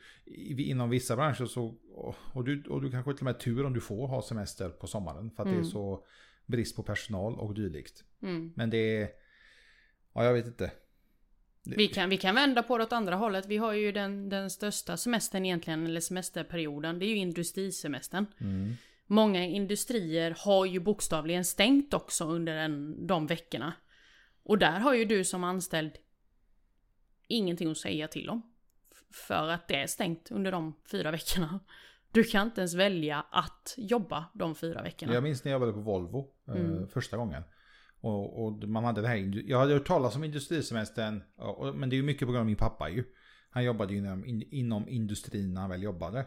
[0.59, 1.75] Inom vissa branscher så,
[2.35, 4.87] och- du, och du kanske till och med tur om du får ha semester på
[4.87, 5.31] sommaren.
[5.31, 5.65] För att det är Mm.
[5.71, 6.05] så
[6.47, 8.05] brist på personal och dylikt.
[8.23, 8.53] Mm.
[8.57, 9.09] Men det är,
[10.15, 10.71] ja jag vet inte.
[11.65, 13.47] Vi kan, vi kan vända på det åt andra hållet.
[13.47, 16.99] Vi har ju den, den största semestern egentligen, eller semesterperioden.
[16.99, 18.27] Det är ju industrisemestern.
[18.41, 18.75] Mm.
[19.07, 23.73] Många industrier har ju bokstavligen stängt också under den, de veckorna.
[24.43, 25.93] Och där har ju du som anställd
[27.29, 28.43] ingenting att säga till om.
[29.11, 31.61] För att det är stängt under de fyra veckorna.
[32.13, 35.15] Du kan inte ens välja att jobba de fyra veckorna.
[35.15, 36.89] Jag minns när jag jobbade på Volvo eh, Mm.
[36.89, 37.43] första gången.
[38.03, 41.95] Och, och man hade det här, jag hade hört talas om industrisemestern, och, men det
[41.95, 43.05] är ju mycket på grund av min pappa ju.
[43.51, 46.27] Han jobbade ju inom, in, inom industrin när han väl jobbade.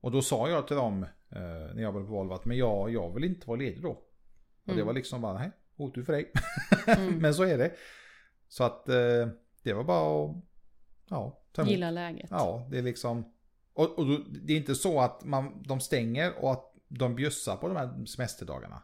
[0.00, 2.90] Och då sa jag till dem, eh, när jag jobbade på Volvo, att men jag,
[2.90, 3.90] jag vill inte vara ledig då.
[3.90, 4.02] Och
[4.64, 4.86] det Mm.
[4.86, 6.32] var liksom bara, nej, otur för dig.
[6.86, 7.14] Mm.
[7.18, 7.72] men så är det.
[8.48, 9.28] Så att eh,
[9.62, 10.36] det var bara att,
[11.08, 11.40] ja.
[11.66, 12.26] Gilla läget.
[12.30, 13.32] Ja, det är liksom...
[13.72, 14.06] Och, och
[14.42, 18.04] det är inte så att man, de stänger och att de bjussar på de här
[18.04, 18.82] semesterdagarna.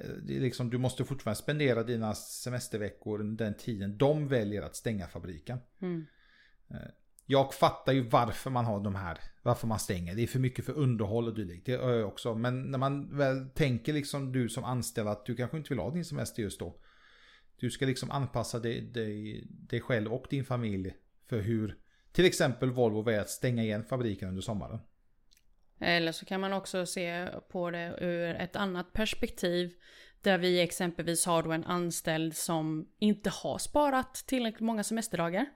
[0.00, 5.58] Eh, liksom, du måste fortfarande spendera dina semesterveckor den tiden de väljer att stänga fabriken.
[5.80, 6.06] Mm.
[7.26, 10.14] Jag fattar ju varför man har de här, varför man stänger.
[10.14, 11.66] Det är för mycket för underhåll och dylikt.
[11.66, 12.34] Det jag också.
[12.34, 15.90] Men när man väl tänker liksom du som anställd att du kanske inte vill ha
[15.90, 16.76] din semester just då.
[17.56, 20.94] Du ska liksom anpassa dig, dig, dig själv och din familj
[21.26, 21.78] för hur
[22.12, 24.78] till exempel Volvo väljer att stänga igen fabriken under sommaren.
[25.84, 29.72] Eller så kan man också se på det ur ett annat perspektiv.
[30.22, 35.46] Där vi exempelvis har då en anställd som inte har sparat tillräckligt många semesterdagar.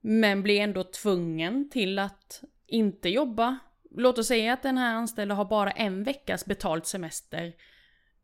[0.00, 3.58] Men blir ändå tvungen till att inte jobba.
[3.90, 7.52] Låt oss säga att den här anställda har bara en veckas betald semester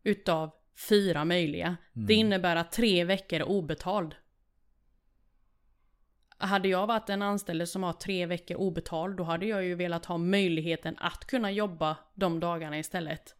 [0.02, 0.50] utav
[0.88, 1.76] fyra möjliga.
[1.92, 4.14] Det innebär att tre veckor är obetald.
[6.40, 10.05] Hade jag varit en anställd som har tre veckor obetald, då hade jag ju velat
[10.05, 13.35] ha möjligheten att kunna jobba de dagarna istället.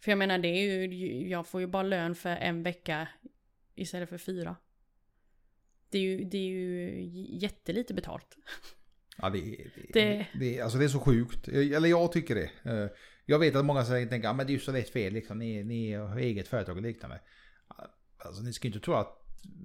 [0.00, 3.08] För jag menar, det är ju, jag får ju bara lön för en vecka
[3.74, 4.56] istället för fyra.
[5.90, 7.06] Det är ju, det är ju
[7.38, 8.36] jättelite betalt.
[9.18, 11.48] Ja, det, det, Det- det, är- alltså det är så sjukt.
[11.48, 12.50] Eller jag tycker det.
[12.70, 12.90] Eh,
[13.26, 15.38] Jag vet att många säger tänker, ja men det är ju så lätt fel liksom.
[15.38, 17.20] Ni, ni har eget företag och liknande.
[18.18, 19.16] Alltså ni ska inte tro att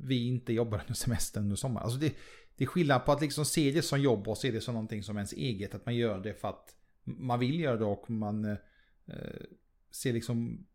[0.04, 1.84] vi inte jobbar under semestern under sommaren.
[1.84, 2.14] Alltså det,
[2.58, 5.04] det är skillnad på att liksom se det som jobb och se det som någonting
[5.04, 5.76] som ens eget.
[5.76, 8.58] Att man gör det för att man vill göra det och man eh,
[9.92, 10.66] ser liksom,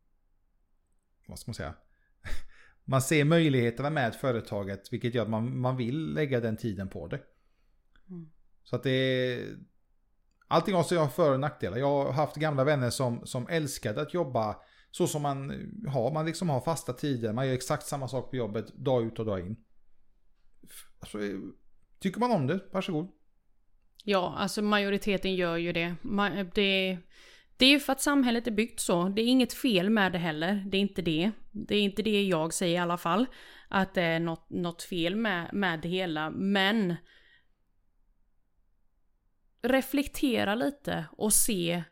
[1.26, 1.74] vad ska man säga?
[2.84, 7.06] Man ser möjligheterna med företaget vilket gör att man, man vill lägga den tiden på
[7.06, 7.20] det.
[8.08, 8.30] Mm.
[8.62, 9.56] Så att det är...
[10.48, 11.78] Allting har sina för och nackdelar.
[11.78, 14.56] Jag har haft gamla vänner som, som älskade att jobba
[14.90, 15.50] så som man
[15.88, 16.12] har.
[16.12, 17.32] Man liksom har fasta tider.
[17.32, 19.56] Man gör exakt samma sak på jobbet dag ut och dag in.
[21.00, 21.38] Alltså, eh,
[22.00, 23.08] tycker man om det, varsågod.
[24.04, 25.94] Ja, alltså majoriteten gör ju det.
[26.54, 26.98] Det.
[27.56, 29.08] Det är ju för att samhället är byggt så.
[29.08, 30.64] Det är inget fel med det heller.
[30.70, 31.30] Det är inte det.
[31.50, 33.26] Det är inte det jag säger i alla fall.
[33.68, 36.30] Att det är något, något fel med, med det hela.
[36.30, 36.96] Men
[39.62, 41.82] reflektera lite och se,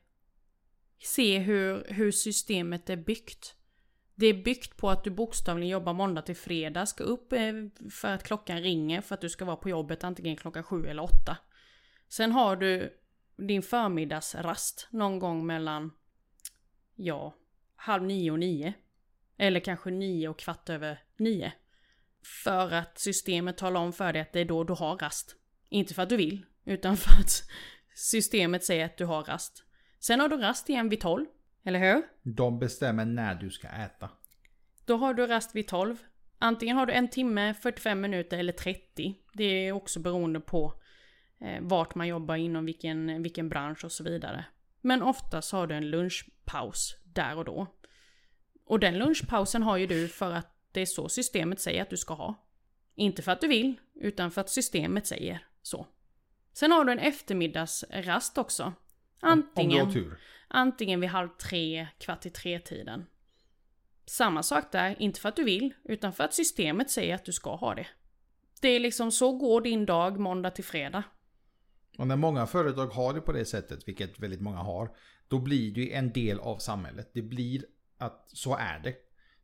[1.03, 3.55] se hur, hur systemet är byggt.
[4.19, 7.53] Det är byggt på att du bokstavligen jobbar måndag till fredag, ska upp eh,
[7.91, 11.03] för att klockan ringer för att du ska vara på jobbet antingen klockan sju eller
[11.03, 11.37] åtta.
[12.09, 12.99] Sen har du
[13.37, 15.91] din förmiddagsrast någon gång mellan,
[16.95, 17.35] ja,
[17.77, 18.75] halv nio och nio.
[19.37, 21.53] Eller kanske nio och kvart över nio.
[22.45, 25.37] För att systemet talar om för dig att det är då du har rast.
[25.69, 27.43] Inte för att du vill, utan för att
[27.95, 29.65] systemet säger att du har rast.
[30.01, 31.27] Sen har du rast igen vid 12,
[31.65, 32.03] eller hur?
[32.23, 34.11] De bestämmer när du ska äta.
[34.85, 35.97] Då har du rast vid 12.
[36.39, 39.15] Antingen har du en timme, 45 minuter eller 30.
[39.33, 40.75] Det är också beroende på
[41.41, 44.45] eh, vart man jobbar inom vilken, vilken bransch och så vidare.
[44.81, 47.67] Men oftast har du en lunchpaus där och då.
[48.65, 51.97] Och den lunchpausen har ju du för att det är så systemet säger att du
[51.97, 52.45] ska ha.
[52.95, 55.87] Inte för att du vill, utan för att systemet säger så.
[56.53, 58.73] Sen har du en eftermiddagsrast också.
[59.21, 60.19] Antingen, Om du har tur
[60.49, 63.07] antingen vid halv tre, kvart i tre tiden.
[64.07, 67.33] Samma sak där, inte för att du vill, utan för att systemet säger att du
[67.33, 67.87] ska ha det.
[68.61, 71.03] Det är liksom så går din dag måndag till fredag.
[71.99, 74.97] Och när många företag har det på det sättet, vilket väldigt många har,
[75.29, 77.11] då blir det ju en del av samhället.
[77.15, 77.65] Det blir
[77.99, 78.95] att så är det.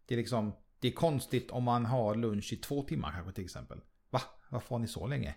[0.06, 3.44] Det är liksom, det är konstigt om man har lunch i två timmar kanske till
[3.44, 3.80] exempel.
[4.10, 4.20] Va?
[4.48, 5.34] Varför har ni så länge?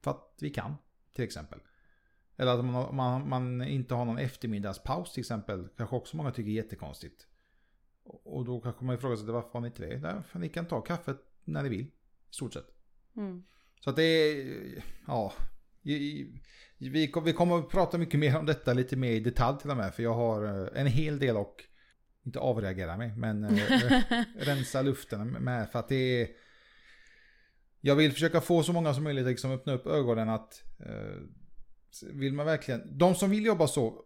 [0.00, 0.74] För att vi kan,
[1.14, 1.60] till exempel.
[2.36, 5.68] Eller att man, man, man inte har någon eftermiddagspaus till exempel.
[5.76, 7.26] Kanske också många tycker är jättekonstigt.
[8.04, 9.96] Och då kanske man ifrågasätter varför har ni inte det?
[9.96, 11.86] Därför ni kan ta kaffet när ni vill.
[11.86, 11.90] I
[12.30, 12.66] stort sett.
[13.16, 13.42] Mm.
[13.80, 15.32] Så att det är, ja.
[15.82, 16.40] Vi,
[16.78, 19.94] vi kommer att prata mycket mer om detta lite mer i detalj till och med.
[19.94, 21.64] För jag har eh, en hel del och,
[22.24, 24.02] inte avreagera mig, men eh,
[24.36, 25.70] rensa luften med.
[25.70, 26.28] För att det är,
[27.80, 31.22] jag vill försöka få så många som möjligt liksom öppna upp ögonen att eh,
[32.12, 34.04] vill man verkligen, de som vill jobba så,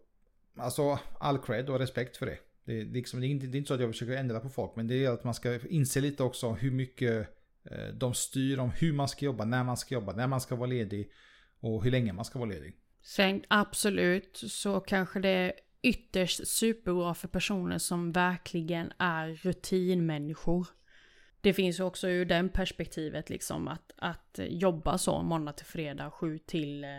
[0.57, 2.37] alltså all cred och respekt för det.
[2.65, 4.49] Det är, liksom, det, är inte, det är inte så att jag försöker ändra på
[4.49, 7.27] folk, men det är att man ska inse lite också hur mycket
[7.71, 10.55] eh, de styr om hur man ska jobba, när man ska jobba, när man ska
[10.55, 11.11] vara ledig
[11.59, 12.75] och hur länge man ska vara ledig.
[13.01, 20.67] Sen absolut så kanske det är ytterst superbra för personer som verkligen är rutinmänniskor.
[21.41, 26.11] Det finns ju också ur den perspektivet liksom att, att jobba så måndag till fredag,
[26.11, 26.89] 7 till eh,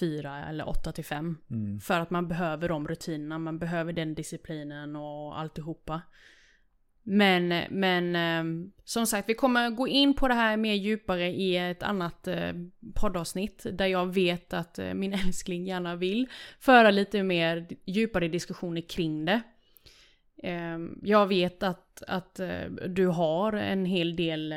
[0.00, 1.36] 4 eller 8 till 5.
[1.50, 1.80] Mm.
[1.80, 6.02] För att man behöver de rutinerna, man behöver den disciplinen och alltihopa.
[7.10, 11.56] Men, men eh, som sagt, vi kommer gå in på det här mer djupare i
[11.56, 12.52] ett annat eh,
[12.94, 13.66] poddavsnitt.
[13.72, 16.28] Där jag vet att eh, min älskling gärna vill
[16.60, 19.40] föra lite mer djupare diskussioner kring det.
[21.02, 22.40] Jag vet att, att
[22.88, 24.54] du har en hel del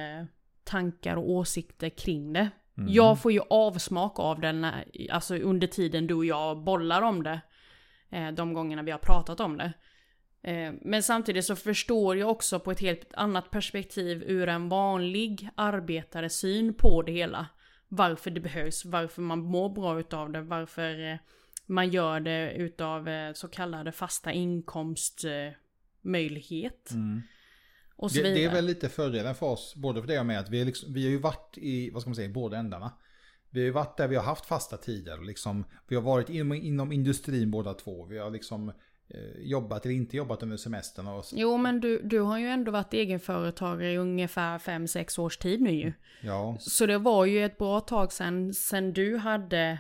[0.63, 2.49] tankar och åsikter kring det.
[2.81, 2.93] Mm.
[2.93, 4.67] Jag får ju avsmak av den
[5.11, 7.41] alltså under tiden du och jag bollar om det.
[8.11, 9.73] Eh, de gångerna vi har pratat om det.
[10.43, 15.49] Eh, men samtidigt så förstår jag också på ett helt annat perspektiv ur en vanlig
[15.55, 17.47] arbetares syn på det hela.
[17.87, 21.17] Varför det behövs, varför man mår bra utav det, varför eh,
[21.65, 26.91] man gör det utav så kallade fasta inkomstmöjlighet.
[26.91, 27.21] Mm.
[28.01, 28.39] Och så Det, vidare.
[28.39, 30.93] det är väl lite fördelen för oss, både för det och med att vi, liksom,
[30.93, 32.91] vi har ju varit i, vad ska man säga, i båda ändarna.
[33.49, 36.53] Vi har ju varit där vi har haft fasta tider liksom, vi har varit inom,
[36.53, 38.05] inom industrin båda två.
[38.05, 38.69] Vi har liksom
[39.09, 41.07] eh, jobbat eller inte jobbat under semestern.
[41.07, 45.37] Och, så- Jo men du, du har ju ändå varit egenföretagare i ungefär 5-6 års
[45.37, 45.93] tid nu ju.
[46.21, 49.79] ja, Så det var ju ett bra tag sedan, sen du hade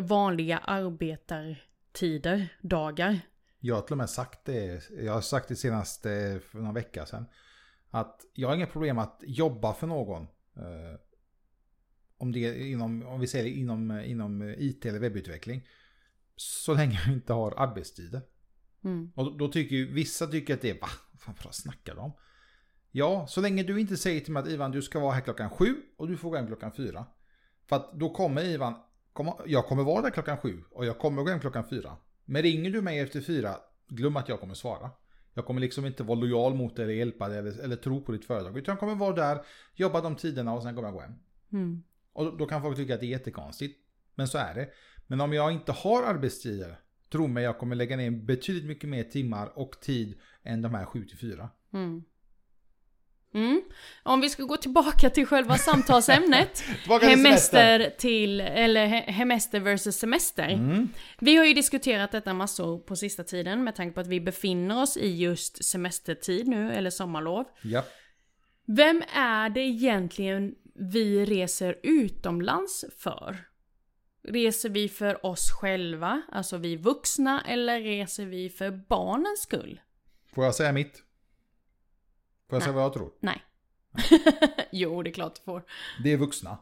[0.00, 3.20] vanliga arbetartider, dagar.
[3.60, 6.72] Jag har till och med sagt det, jag har sagt det senast eh, för några
[6.72, 7.26] vecka sedan.
[7.90, 10.22] Att jag har inga problem att jobba för någon.
[10.56, 11.00] Eh,
[12.18, 15.66] om det inom, om vi säger inom, inom IT eller webbutveckling.
[16.36, 18.20] Så länge jag inte har arbetstider.
[18.84, 19.12] Mm.
[19.14, 20.88] Och då tycker ju vissa tycker att det är, va?
[21.26, 22.12] Vad fan snackar de om?
[22.90, 25.50] Ja, så länge du inte säger till mig att Ivan du ska vara här klockan
[25.50, 27.06] sju och du får gå hem klockan fyra.
[27.66, 28.74] För att då kommer Ivan,
[29.46, 31.96] jag kommer vara där klockan sju och jag kommer gå hem klockan fyra.
[32.30, 33.56] Men ringer du mig efter fyra,
[33.88, 34.90] glöm att jag kommer svara.
[35.34, 38.12] Jag kommer liksom inte vara lojal mot dig eller hjälpa dig eller, eller tro på
[38.12, 38.58] ditt företag.
[38.58, 39.40] Utan jag kommer vara där,
[39.74, 41.14] jobba de tiderna och sen kommer jag gå hem.
[41.52, 41.82] Mm.
[42.12, 43.78] Och då kan folk tycka att det är jättekonstigt.
[44.14, 44.68] Men så är det.
[45.06, 49.04] Men om jag inte har arbetstider, tro mig jag kommer lägga ner betydligt mycket mer
[49.04, 51.50] timmar och tid än de här 7 till 4.
[51.72, 52.04] Mm.
[53.34, 53.62] Mm.
[54.02, 56.64] Om vi ska gå tillbaka till själva samtalsämnet.
[57.02, 60.48] Hemester till, eller he- hemester versus semester.
[60.48, 60.88] Mm.
[61.18, 64.82] Vi har ju diskuterat detta massor på sista tiden med tanke på att vi befinner
[64.82, 67.44] oss i just semestertid nu, eller sommarlov.
[67.62, 67.84] Ja.
[68.66, 73.36] Vem är det egentligen vi reser utomlands för?
[74.28, 79.80] Reser vi för oss själva, alltså vi vuxna, eller reser vi för barnens skull?
[80.34, 81.02] Får jag säga mitt?
[82.48, 83.12] Får jag säga vad jag tror?
[83.20, 83.42] Nej.
[84.72, 85.64] jo, det är klart du får.
[86.04, 86.58] Det är vuxna.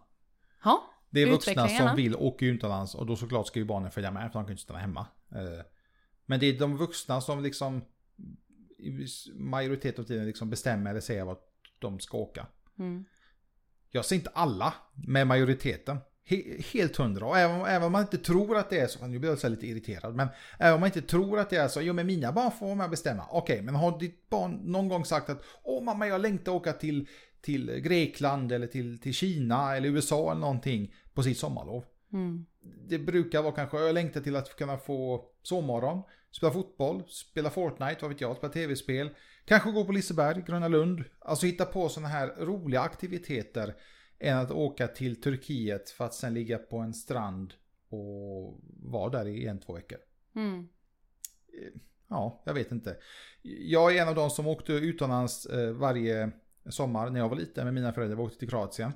[0.64, 4.11] Ja, Det är vuxna som vill åka utomlands och då såklart ska ju barnen följa
[4.11, 5.07] med för de kan ju inte stanna hemma.
[5.35, 5.64] Eh,
[6.27, 7.85] Men det är de vuxna som liksom
[8.79, 11.44] i majoritet av tiden liksom bestämmer eller säger vart
[11.79, 12.46] de ska åka.
[12.79, 13.05] mm.
[13.90, 14.75] Jag säger inte alla,
[15.07, 15.99] med majoriteten.
[16.29, 17.27] He helt hundra.
[17.27, 19.67] Och även, även om man inte tror att det är så, nu blir jag lite
[19.67, 22.51] irriterad, men även om man inte tror att det är så, jo men mina barn
[22.51, 23.27] får och bestämma.
[23.31, 27.09] Okej, men har ditt barn någon gång sagt att åh mamma jag längtar åka till,
[27.41, 31.85] till Grekland eller till, till Kina eller USA eller någonting på sitt sommarlov.
[32.12, 32.47] Mm.
[32.89, 37.97] Det brukar vara kanske, jag längtar till att kunna få sovmorgon, spela fotboll, spela Fortnite,
[38.01, 39.11] vad vet jag, spela tv-spel,
[39.47, 41.05] Kanske gå på Liseberg, Gröna Lund.
[41.19, 43.75] Alltså hitta på sådana här roliga aktiviteter.
[44.18, 47.55] Än att åka till Turkiet för att sen ligga på en strand
[47.88, 49.98] och vara där i en, två veckor.
[50.35, 50.68] Mm.
[52.09, 52.96] Ja, jag vet inte.
[53.42, 56.31] Jag är en av de som åkte utomlands eh, varje
[56.68, 58.16] sommar när jag var liten med mina föräldrar.
[58.16, 58.92] Vi åkte till Kroatien.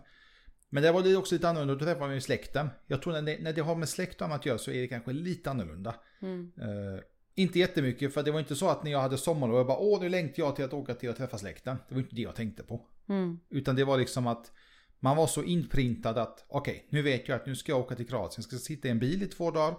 [0.68, 2.68] Men det var det också lite annorlunda, då träffade man ju släkten.
[2.86, 4.80] Jag tror när det, när det har med släkt och annat att göra så är
[4.80, 5.94] det kanske lite annorlunda.
[6.22, 6.52] Mm.
[6.62, 7.00] Uh,
[7.34, 10.00] inte jättemycket, för det var inte så att när jag hade sommarlov, jag bara åh
[10.00, 11.76] nu längtar jag till att åka till att träffa släkten.
[11.88, 12.86] Det var inte det jag tänkte på.
[13.08, 13.40] Mm.
[13.48, 14.52] Utan det var liksom att
[15.00, 17.94] man var så inprintad att okej, okay, nu vet jag att nu ska jag åka
[17.94, 18.34] till Kroatien.
[18.36, 19.76] Jag ska sitta i en bil i två dagar.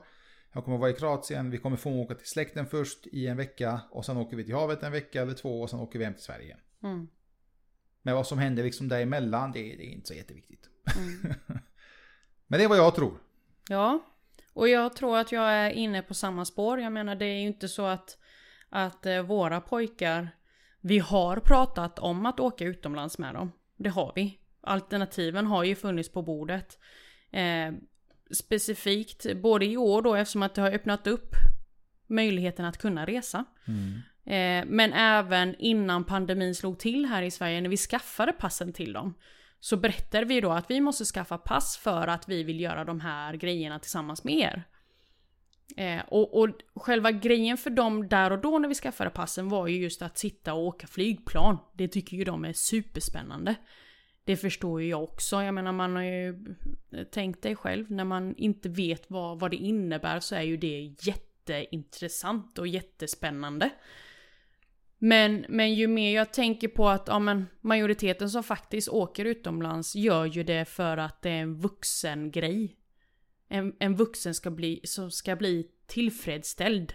[0.53, 3.81] Jag kommer vara i Kroatien, vi kommer få åka till släkten först i en vecka.
[3.91, 6.13] Och sen åker vi till havet en vecka eller två och sen åker vi hem
[6.13, 6.57] till Sverige.
[6.83, 7.07] Mm.
[8.01, 10.69] Men vad som händer liksom däremellan, det, det är inte så jätteviktigt.
[10.97, 11.33] Mm.
[12.47, 13.17] Men det är vad jag tror.
[13.69, 13.99] Ja,
[14.53, 16.79] och jag tror att jag är inne på samma spår.
[16.79, 18.17] Jag menar det är ju inte så att,
[18.69, 20.29] att eh, våra pojkar,
[20.81, 23.51] vi har pratat om att åka utomlands med dem.
[23.77, 24.40] Det har vi.
[24.61, 26.79] Alternativen har ju funnits på bordet.
[27.31, 27.73] Eh,
[28.31, 31.35] specifikt både i år då eftersom att det har öppnat upp
[32.07, 33.45] möjligheten att kunna resa.
[33.67, 34.01] Mm.
[34.25, 38.93] Eh, men även innan pandemin slog till här i Sverige när vi skaffade passen till
[38.93, 39.13] dem.
[39.59, 42.99] Så berättade vi då att vi måste skaffa pass för att vi vill göra de
[42.99, 44.63] här grejerna tillsammans med er.
[45.77, 49.67] Eh, och, och själva grejen för dem där och då när vi skaffade passen var
[49.67, 51.57] ju just att sitta och åka flygplan.
[51.73, 53.55] Det tycker ju de är superspännande.
[54.23, 55.43] Det förstår ju jag också.
[55.43, 56.29] Jag menar man har ju
[56.91, 60.57] eh, tänkt dig själv när man inte vet vad, vad det innebär så är ju
[60.57, 63.69] det jätteintressant och jättespännande.
[64.97, 69.95] Men, men ju mer jag tänker på att ja, men majoriteten som faktiskt åker utomlands
[69.95, 72.77] gör ju det för att det är en vuxen grej.
[73.47, 76.93] En, en vuxen ska bli, som ska bli tillfredsställd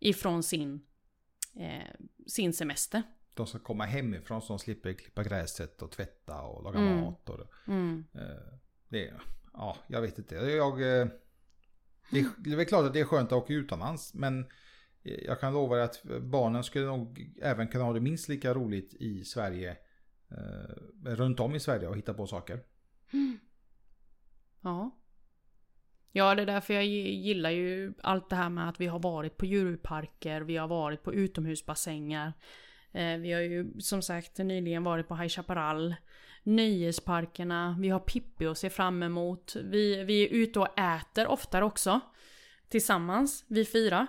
[0.00, 0.80] ifrån sin,
[1.56, 1.94] eh,
[2.26, 3.02] sin semester.
[3.34, 7.00] De ska komma hemifrån så de slipper klippa gräset och tvätta och laga Mm.
[7.00, 7.28] mat.
[7.28, 8.04] Och, Mm.
[8.14, 8.54] eh,
[8.88, 9.12] det,
[9.52, 10.34] ja, jag vet inte.
[10.34, 11.06] Jag, eh,
[12.10, 14.14] det, är- det är väl klart att det är skönt att åka utomlands.
[14.14, 14.46] Men
[15.02, 18.94] jag kan lova dig att barnen skulle nog även kunna ha det minst lika roligt
[18.94, 19.76] i Sverige.
[20.30, 22.60] Eh, runt om i Sverige och hitta på saker.
[24.60, 24.98] Ja.
[26.12, 29.36] Ja, det är därför jag gillar ju allt det här med att vi har varit
[29.36, 32.32] på djurparker, vi har varit på utomhusbassänger.
[32.92, 35.94] Eh, vi har ju som sagt nyligen varit på High Chaparral.
[36.42, 39.56] Nöjesparkerna, vi har Pippi att se fram emot.
[39.64, 42.00] Vi, vi är ute och äter oftare också.
[42.68, 44.06] Tillsammans, vi fyra.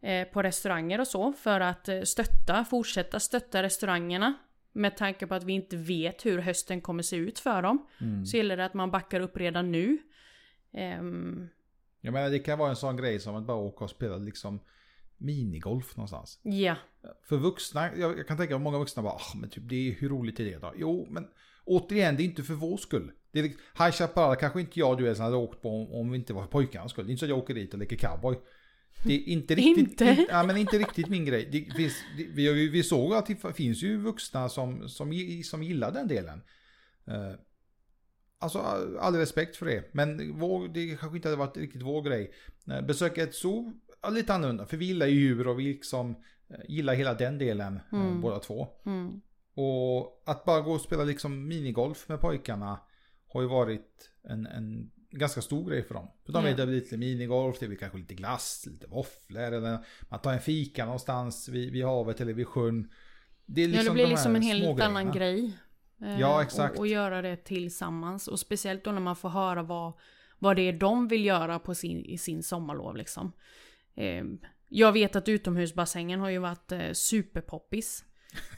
[0.00, 4.34] Eh, på restauranger och så för att eh, stötta, fortsätta stötta restaurangerna.
[4.72, 7.86] Med tanke på att vi inte vet hur hösten kommer se ut för dem.
[8.00, 8.26] Mm.
[8.26, 9.98] Så gäller det att man backar upp redan nu.
[10.72, 11.48] Ehm,
[12.00, 14.60] Jag menar det kan vara en sån grej som att bara åka och spela liksom
[15.24, 16.40] minigolf någonstans.
[16.42, 16.76] ja.
[17.28, 19.92] För vuxna, jag, jag kan tänka mig många vuxna bara, ah, men typ det är,
[19.92, 20.72] hur roligt är det då?
[20.76, 21.26] Jo, men
[21.64, 23.12] återigen, det är inte för vår skull.
[23.32, 25.92] Det är, liksom- High Chaparral kanske inte jag och du ens hade åkt på om,
[26.00, 27.06] om vi inte var för pojkarnas skull.
[27.06, 28.36] Det är inte så att jag åker dit och leker cowboy.
[29.04, 30.04] Det är inte riktigt, Inte?
[30.04, 31.48] In, ja, men inte riktigt min grej.
[31.52, 35.12] Det finns, det, vi, vi såg att det finns ju vuxna som, som,
[35.44, 36.42] som gillar den delen.
[37.06, 37.32] Eh,
[38.38, 38.58] Alltså
[39.00, 39.90] all, respekt för det.
[39.94, 42.32] Men vår, det kanske inte hade varit riktigt vår grej.
[42.70, 43.72] Eh, Besöka ett zoo,
[44.10, 44.66] lite annorlunda.
[44.66, 46.16] För vi gillar ju djur och vi liksom
[46.48, 48.20] eh, gillar hela den delen eh, Mm.
[48.20, 48.68] båda två.
[48.86, 49.20] Mm.
[49.54, 52.80] Och att bara gå och spela liksom minigolf med pojkarna
[53.28, 56.08] har ju varit en, en ganska stor grej för dem.
[56.26, 59.52] För de vet att det blir lite minigolf, det blir kanske lite glass, lite våfflor
[59.52, 62.90] eller man tar en fika någonstans vid, vid havet eller vid sjön.
[63.46, 65.58] Det är ja, det de blir här liksom en helt annan grej.
[66.02, 66.74] Eh, Ja, exakt.
[66.74, 68.28] Och, och göra det tillsammans.
[68.28, 69.92] Och speciellt då när man får höra vad,
[70.38, 73.32] vad det är de vill göra på sin, i sin sommarlov liksom.
[73.94, 74.24] Eh,
[74.68, 78.04] jag vet att utomhusbassängen har ju varit eh, superpoppis.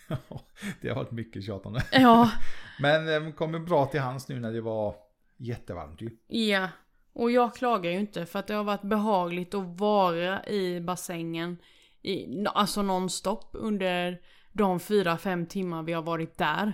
[0.81, 1.85] det har varit mycket tjat om det.
[1.93, 2.31] Ja,
[2.81, 4.95] Men de kommer bra till hands nu när det var
[5.37, 6.11] jättevarmt ju.
[6.27, 6.69] ja.
[7.17, 11.59] Och jag klagar ju inte för att det har varit behagligt att vara i bassängen
[12.03, 14.21] i, alltså nonstop under
[14.53, 16.73] de fyra fem timmar vi har varit där.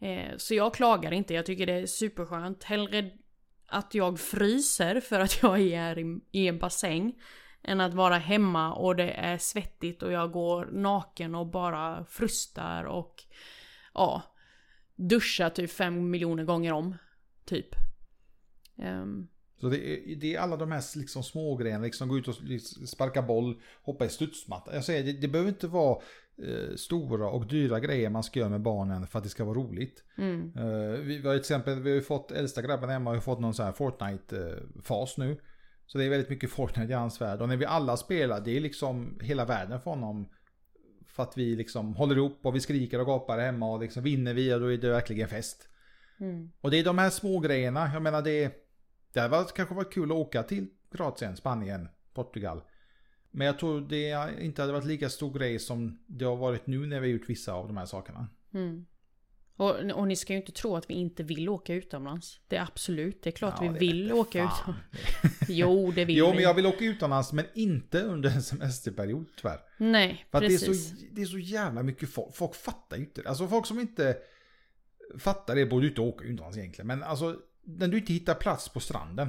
[0.00, 2.64] Eh, så jag klagar inte, jag tycker det är superskönt.
[2.64, 3.10] Hellre
[3.66, 7.14] att jag fryser för att jag är i, i en bassäng
[7.64, 12.84] än att vara hemma och det är svettigt och jag går naken och bara frustar
[12.84, 13.24] och
[13.94, 14.22] ja,
[14.96, 16.96] duschar typ fem miljoner gånger om.
[17.44, 17.66] Typ.
[18.78, 19.28] Ehm,
[19.60, 22.34] Så det är, det är alla de här liksom små grejerna, liksom gå ut och
[22.88, 24.74] sparka boll, hoppa i studsmatta.
[24.74, 25.98] Jag säger, det, det behöver inte vara
[26.42, 29.58] eh, stora och dyra grejer man ska göra med barnen för att det ska vara
[29.58, 30.04] roligt.
[30.18, 33.14] mm, Eh, vi, vi har till exempel, vi har ju fått, äldsta grabben hemma har
[33.14, 35.40] ju fått någon sån här Fortnite-fas nu.
[35.86, 37.40] Så det är väldigt mycket Fortnite i hans värld.
[37.40, 40.28] Och när vi alla spelar, det är liksom hela världen för honom.
[41.06, 44.34] För att vi liksom håller ihop och vi skriker och gapar hemma och liksom vinner
[44.34, 45.68] vi och då är det verkligen fest.
[46.20, 46.50] Mm.
[46.60, 48.52] Och det är de här små grejerna, jag menar det,
[49.12, 52.62] det hade varit, kanske varit kul att åka till Kroatien, Spanien, Portugal.
[53.30, 56.86] Men jag tror det inte hade varit lika stor grej som det har varit nu
[56.86, 58.28] när vi har gjort vissa av de här sakerna.
[58.54, 58.86] Mm.
[59.56, 62.40] Och, och ni ska ju inte tro att vi inte vill åka utomlands.
[62.48, 64.80] Det är absolut, det är klart Ja, vi vill åka utomlands.
[65.48, 66.34] Jo, det vill Jo, vi.
[66.34, 69.60] men jag vill åka utomlands men inte under en semesterperiod tyvärr.
[69.78, 70.88] Nej, För att det är, precis.
[70.90, 72.34] så, det är så jävla mycket folk.
[72.36, 73.22] Folk fattar ju inte.
[73.26, 74.16] Alltså folk som inte
[75.18, 76.86] fattar det borde ju inte åka utomlands egentligen.
[76.86, 79.28] Men alltså när du inte hittar plats på stranden.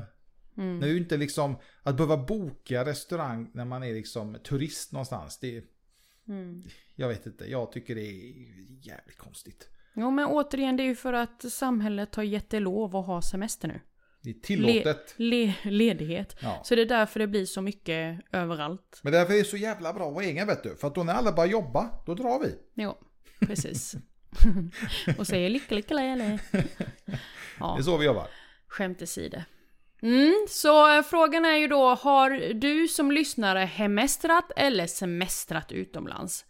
[0.57, 0.79] Mm.
[0.79, 5.39] När du inte liksom, att behöva boka restaurang när man är liksom turist någonstans.
[5.39, 5.63] Det,
[6.27, 6.63] Mm.
[6.95, 8.33] jag vet inte, jag tycker det är
[8.87, 9.69] jävligt konstigt.
[9.95, 13.21] Jo, men återigen, det är ju för att samhället har gett er lov att ha
[13.21, 13.81] semester nu.
[14.23, 15.13] Det är tillåtet.
[15.17, 16.35] Le ledighet.
[16.41, 16.61] Ja.
[16.63, 18.99] Så det är därför det blir så mycket överallt.
[19.03, 20.75] Men därför är det så jävla bra att vara egen vet du.
[20.75, 22.55] För att då när alla börjar jobba, då drar vi.
[22.73, 22.97] Jo,
[23.39, 23.95] precis.
[25.17, 26.39] och säger lycka, lycka, lele.
[26.51, 26.63] Det
[27.59, 28.27] Ja, är så vi jobbar.
[28.67, 29.37] skämt åsido.
[30.01, 36.45] Mm, så eh, frågan är ju då, har du som lyssnare hemestrat eller semestrat utomlands?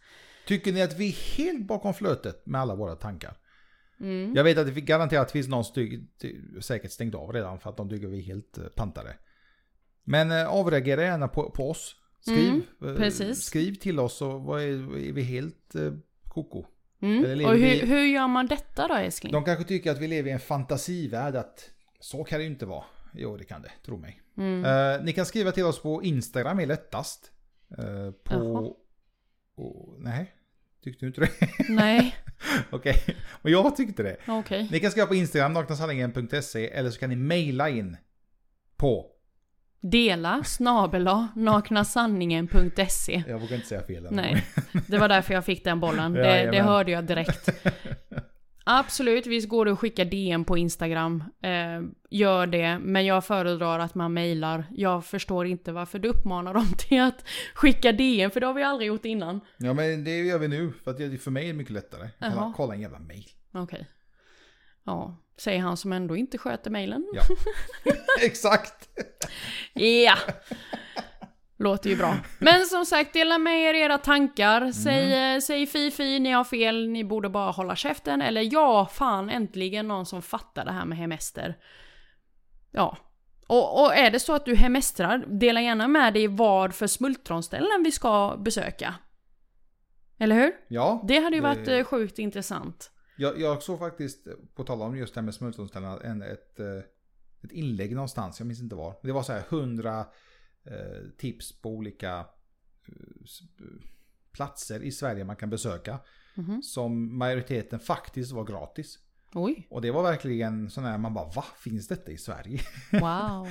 [0.47, 3.37] Tycker ni att vi är helt bakom flötet med alla våra tankar?
[3.99, 4.33] Mm.
[4.35, 6.07] Jag vet att det garanterat finns någon styg,
[6.61, 9.17] säkert stängt av redan för att de tycker vi är helt eh, pantade.
[10.03, 11.95] Men eh, avreagera gärna på, på oss.
[12.19, 14.67] Skriv, Mm, eh, skriv till oss och vad är,
[15.07, 15.93] är vi helt eh,
[16.27, 16.65] koko.
[17.01, 17.45] Mm.
[17.45, 19.31] Och hur, vi- hur gör man detta då älskling?
[19.33, 21.69] De kanske tycker att vi lever i en fantasivärld att
[21.99, 22.83] så kan det ju inte vara.
[23.13, 24.21] Jo det kan det, tro mig.
[24.37, 24.65] Mm.
[24.65, 27.31] Eh, ni kan skriva till oss på Instagram är lättast.
[27.79, 28.71] Uh, Jaha.
[29.55, 30.33] Oh, nej,
[30.83, 31.29] tyckte du inte det?
[31.69, 32.15] Nej,
[32.69, 33.03] Okej,
[33.41, 34.17] men jag tyckte det.
[34.27, 34.67] okej.
[34.71, 37.97] Ni kan skriva på Instagram, naknasanningen.se eller så kan ni mejla in
[38.77, 39.11] på...
[39.81, 44.05] Dela snabela naknasanningen.se Jag vågar inte säga fel.
[44.05, 44.13] än.
[44.15, 44.45] Nej,
[44.87, 46.13] det var därför jag fick den bollen.
[46.13, 46.51] Det, Jajamän.
[46.53, 47.49] det hörde jag direkt.
[48.67, 51.23] Absolut, visst går det att skicka DM på Instagram.
[51.41, 54.65] Eh, gör det, men jag föredrar att man mejlar.
[54.71, 58.63] Jag förstår inte varför du uppmanar dem till att skicka DM, för det har vi
[58.63, 59.41] aldrig gjort innan.
[59.57, 62.09] Ja men det gör vi nu, för att det för mig är det mycket lättare.
[62.19, 63.25] Kolla, kolla en jävla mejl.
[63.53, 63.87] Okej.
[64.85, 67.05] Ja, säger han som ändå inte sköter mejlen.
[67.13, 67.21] Ja.
[68.21, 68.89] Exakt!
[69.73, 70.15] Ja.
[71.57, 72.17] Låter ju bra.
[72.39, 74.71] Men som sagt, dela med er era tankar.
[74.71, 78.21] Säg, eh, säg fi fi, ni har fel, ni borde bara hålla käften.
[78.21, 81.57] Eller ja, fan äntligen någon som fattar det här med hemester.
[82.71, 82.97] Ja.
[83.47, 87.83] Och, och är det så att du hemestrar, dela gärna med dig vad för smultronställen
[87.83, 88.95] vi ska besöka.
[90.19, 90.51] Eller hur?
[90.67, 92.91] Ja, Det hade ju varit eh, sjukt intressant.
[93.17, 96.77] jag, jag såg faktiskt, på tal om just det här med smultronställena, en, ett, eh,
[97.43, 98.95] ett inlägg någonstans, jag minns inte var.
[99.03, 100.05] Det var så här 100 eh,
[101.17, 102.25] tips på olika
[102.87, 103.65] eh,
[104.31, 105.99] platser i Sverige man kan besöka.
[106.35, 106.61] Mhm.
[106.61, 108.99] Som majoriteten faktiskt var gratis.
[109.33, 111.45] Oj, Och det var verkligen sån här, man bara va?
[111.57, 112.59] Finns detta i Sverige?
[112.91, 113.47] wow.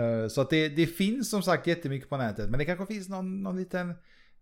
[0.00, 2.50] Eh, Så att det, det finns som sagt jättemycket på nätet.
[2.50, 3.94] Men det kanske finns någon, någon, liten,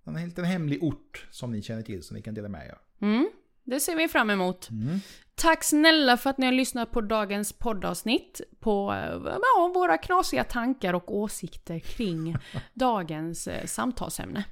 [0.05, 2.79] någon liten hemlig ort som ni känner till som ni kan dela med er.
[3.07, 3.29] Mm,
[3.67, 4.71] det ser vi fram emot.
[4.71, 5.01] Mm.
[5.35, 8.95] Tack snälla för att ni har lyssnat på dagens poddavsnitt på
[9.25, 12.37] ja, våra knasiga tankar och åsikter kring
[12.75, 14.45] dagens eh, samtalsämne.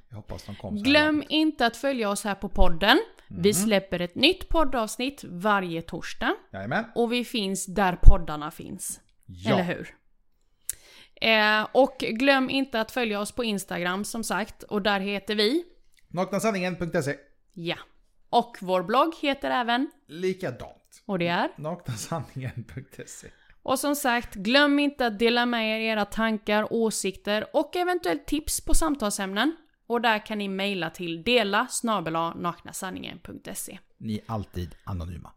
[0.71, 1.25] Glöm långt.
[1.29, 2.99] inte att följa oss här på podden.
[3.27, 6.85] Vi släpper ett nytt poddavsnitt varje torsdag Jajamän.
[6.95, 8.99] och vi finns där poddarna finns.
[9.25, 9.51] Ja.
[9.53, 9.95] Eller hur?
[11.21, 15.63] Eh, och glöm inte att följa oss på Instagram som sagt och där heter vi
[16.07, 17.15] Naknasanningen.se.
[17.53, 17.75] ja.
[18.35, 21.03] Och vår blogg heter även Likadant.
[21.05, 23.27] och det är Naknasanningen.se.
[23.63, 28.65] Och som sagt, glöm inte att dela med er era tankar, åsikter och eventuellt tips
[28.65, 29.55] på samtalsämnen.
[29.87, 31.67] Och där kan ni mejla till dela
[32.35, 33.79] naknasanningen.se.
[33.97, 35.31] Ni är alltid anonyma.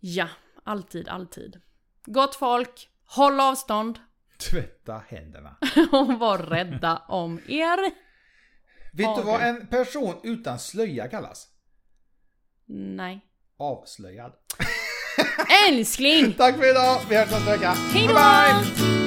[0.00, 0.28] Ja,
[0.64, 1.60] alltid, alltid.
[2.04, 3.98] Gott folk, håll avstånd
[4.50, 5.56] Tvätta händerna.
[5.92, 7.90] och var rädda om er.
[8.92, 11.49] Vet du vad en person utan slöja kallas?
[12.72, 13.20] Nej.
[13.58, 14.32] Avslöjad.
[15.68, 16.32] Älskling!
[16.38, 17.00] Tack för idag.
[17.08, 17.70] Vi hörs nästa vecka.
[17.70, 18.99] Hej då!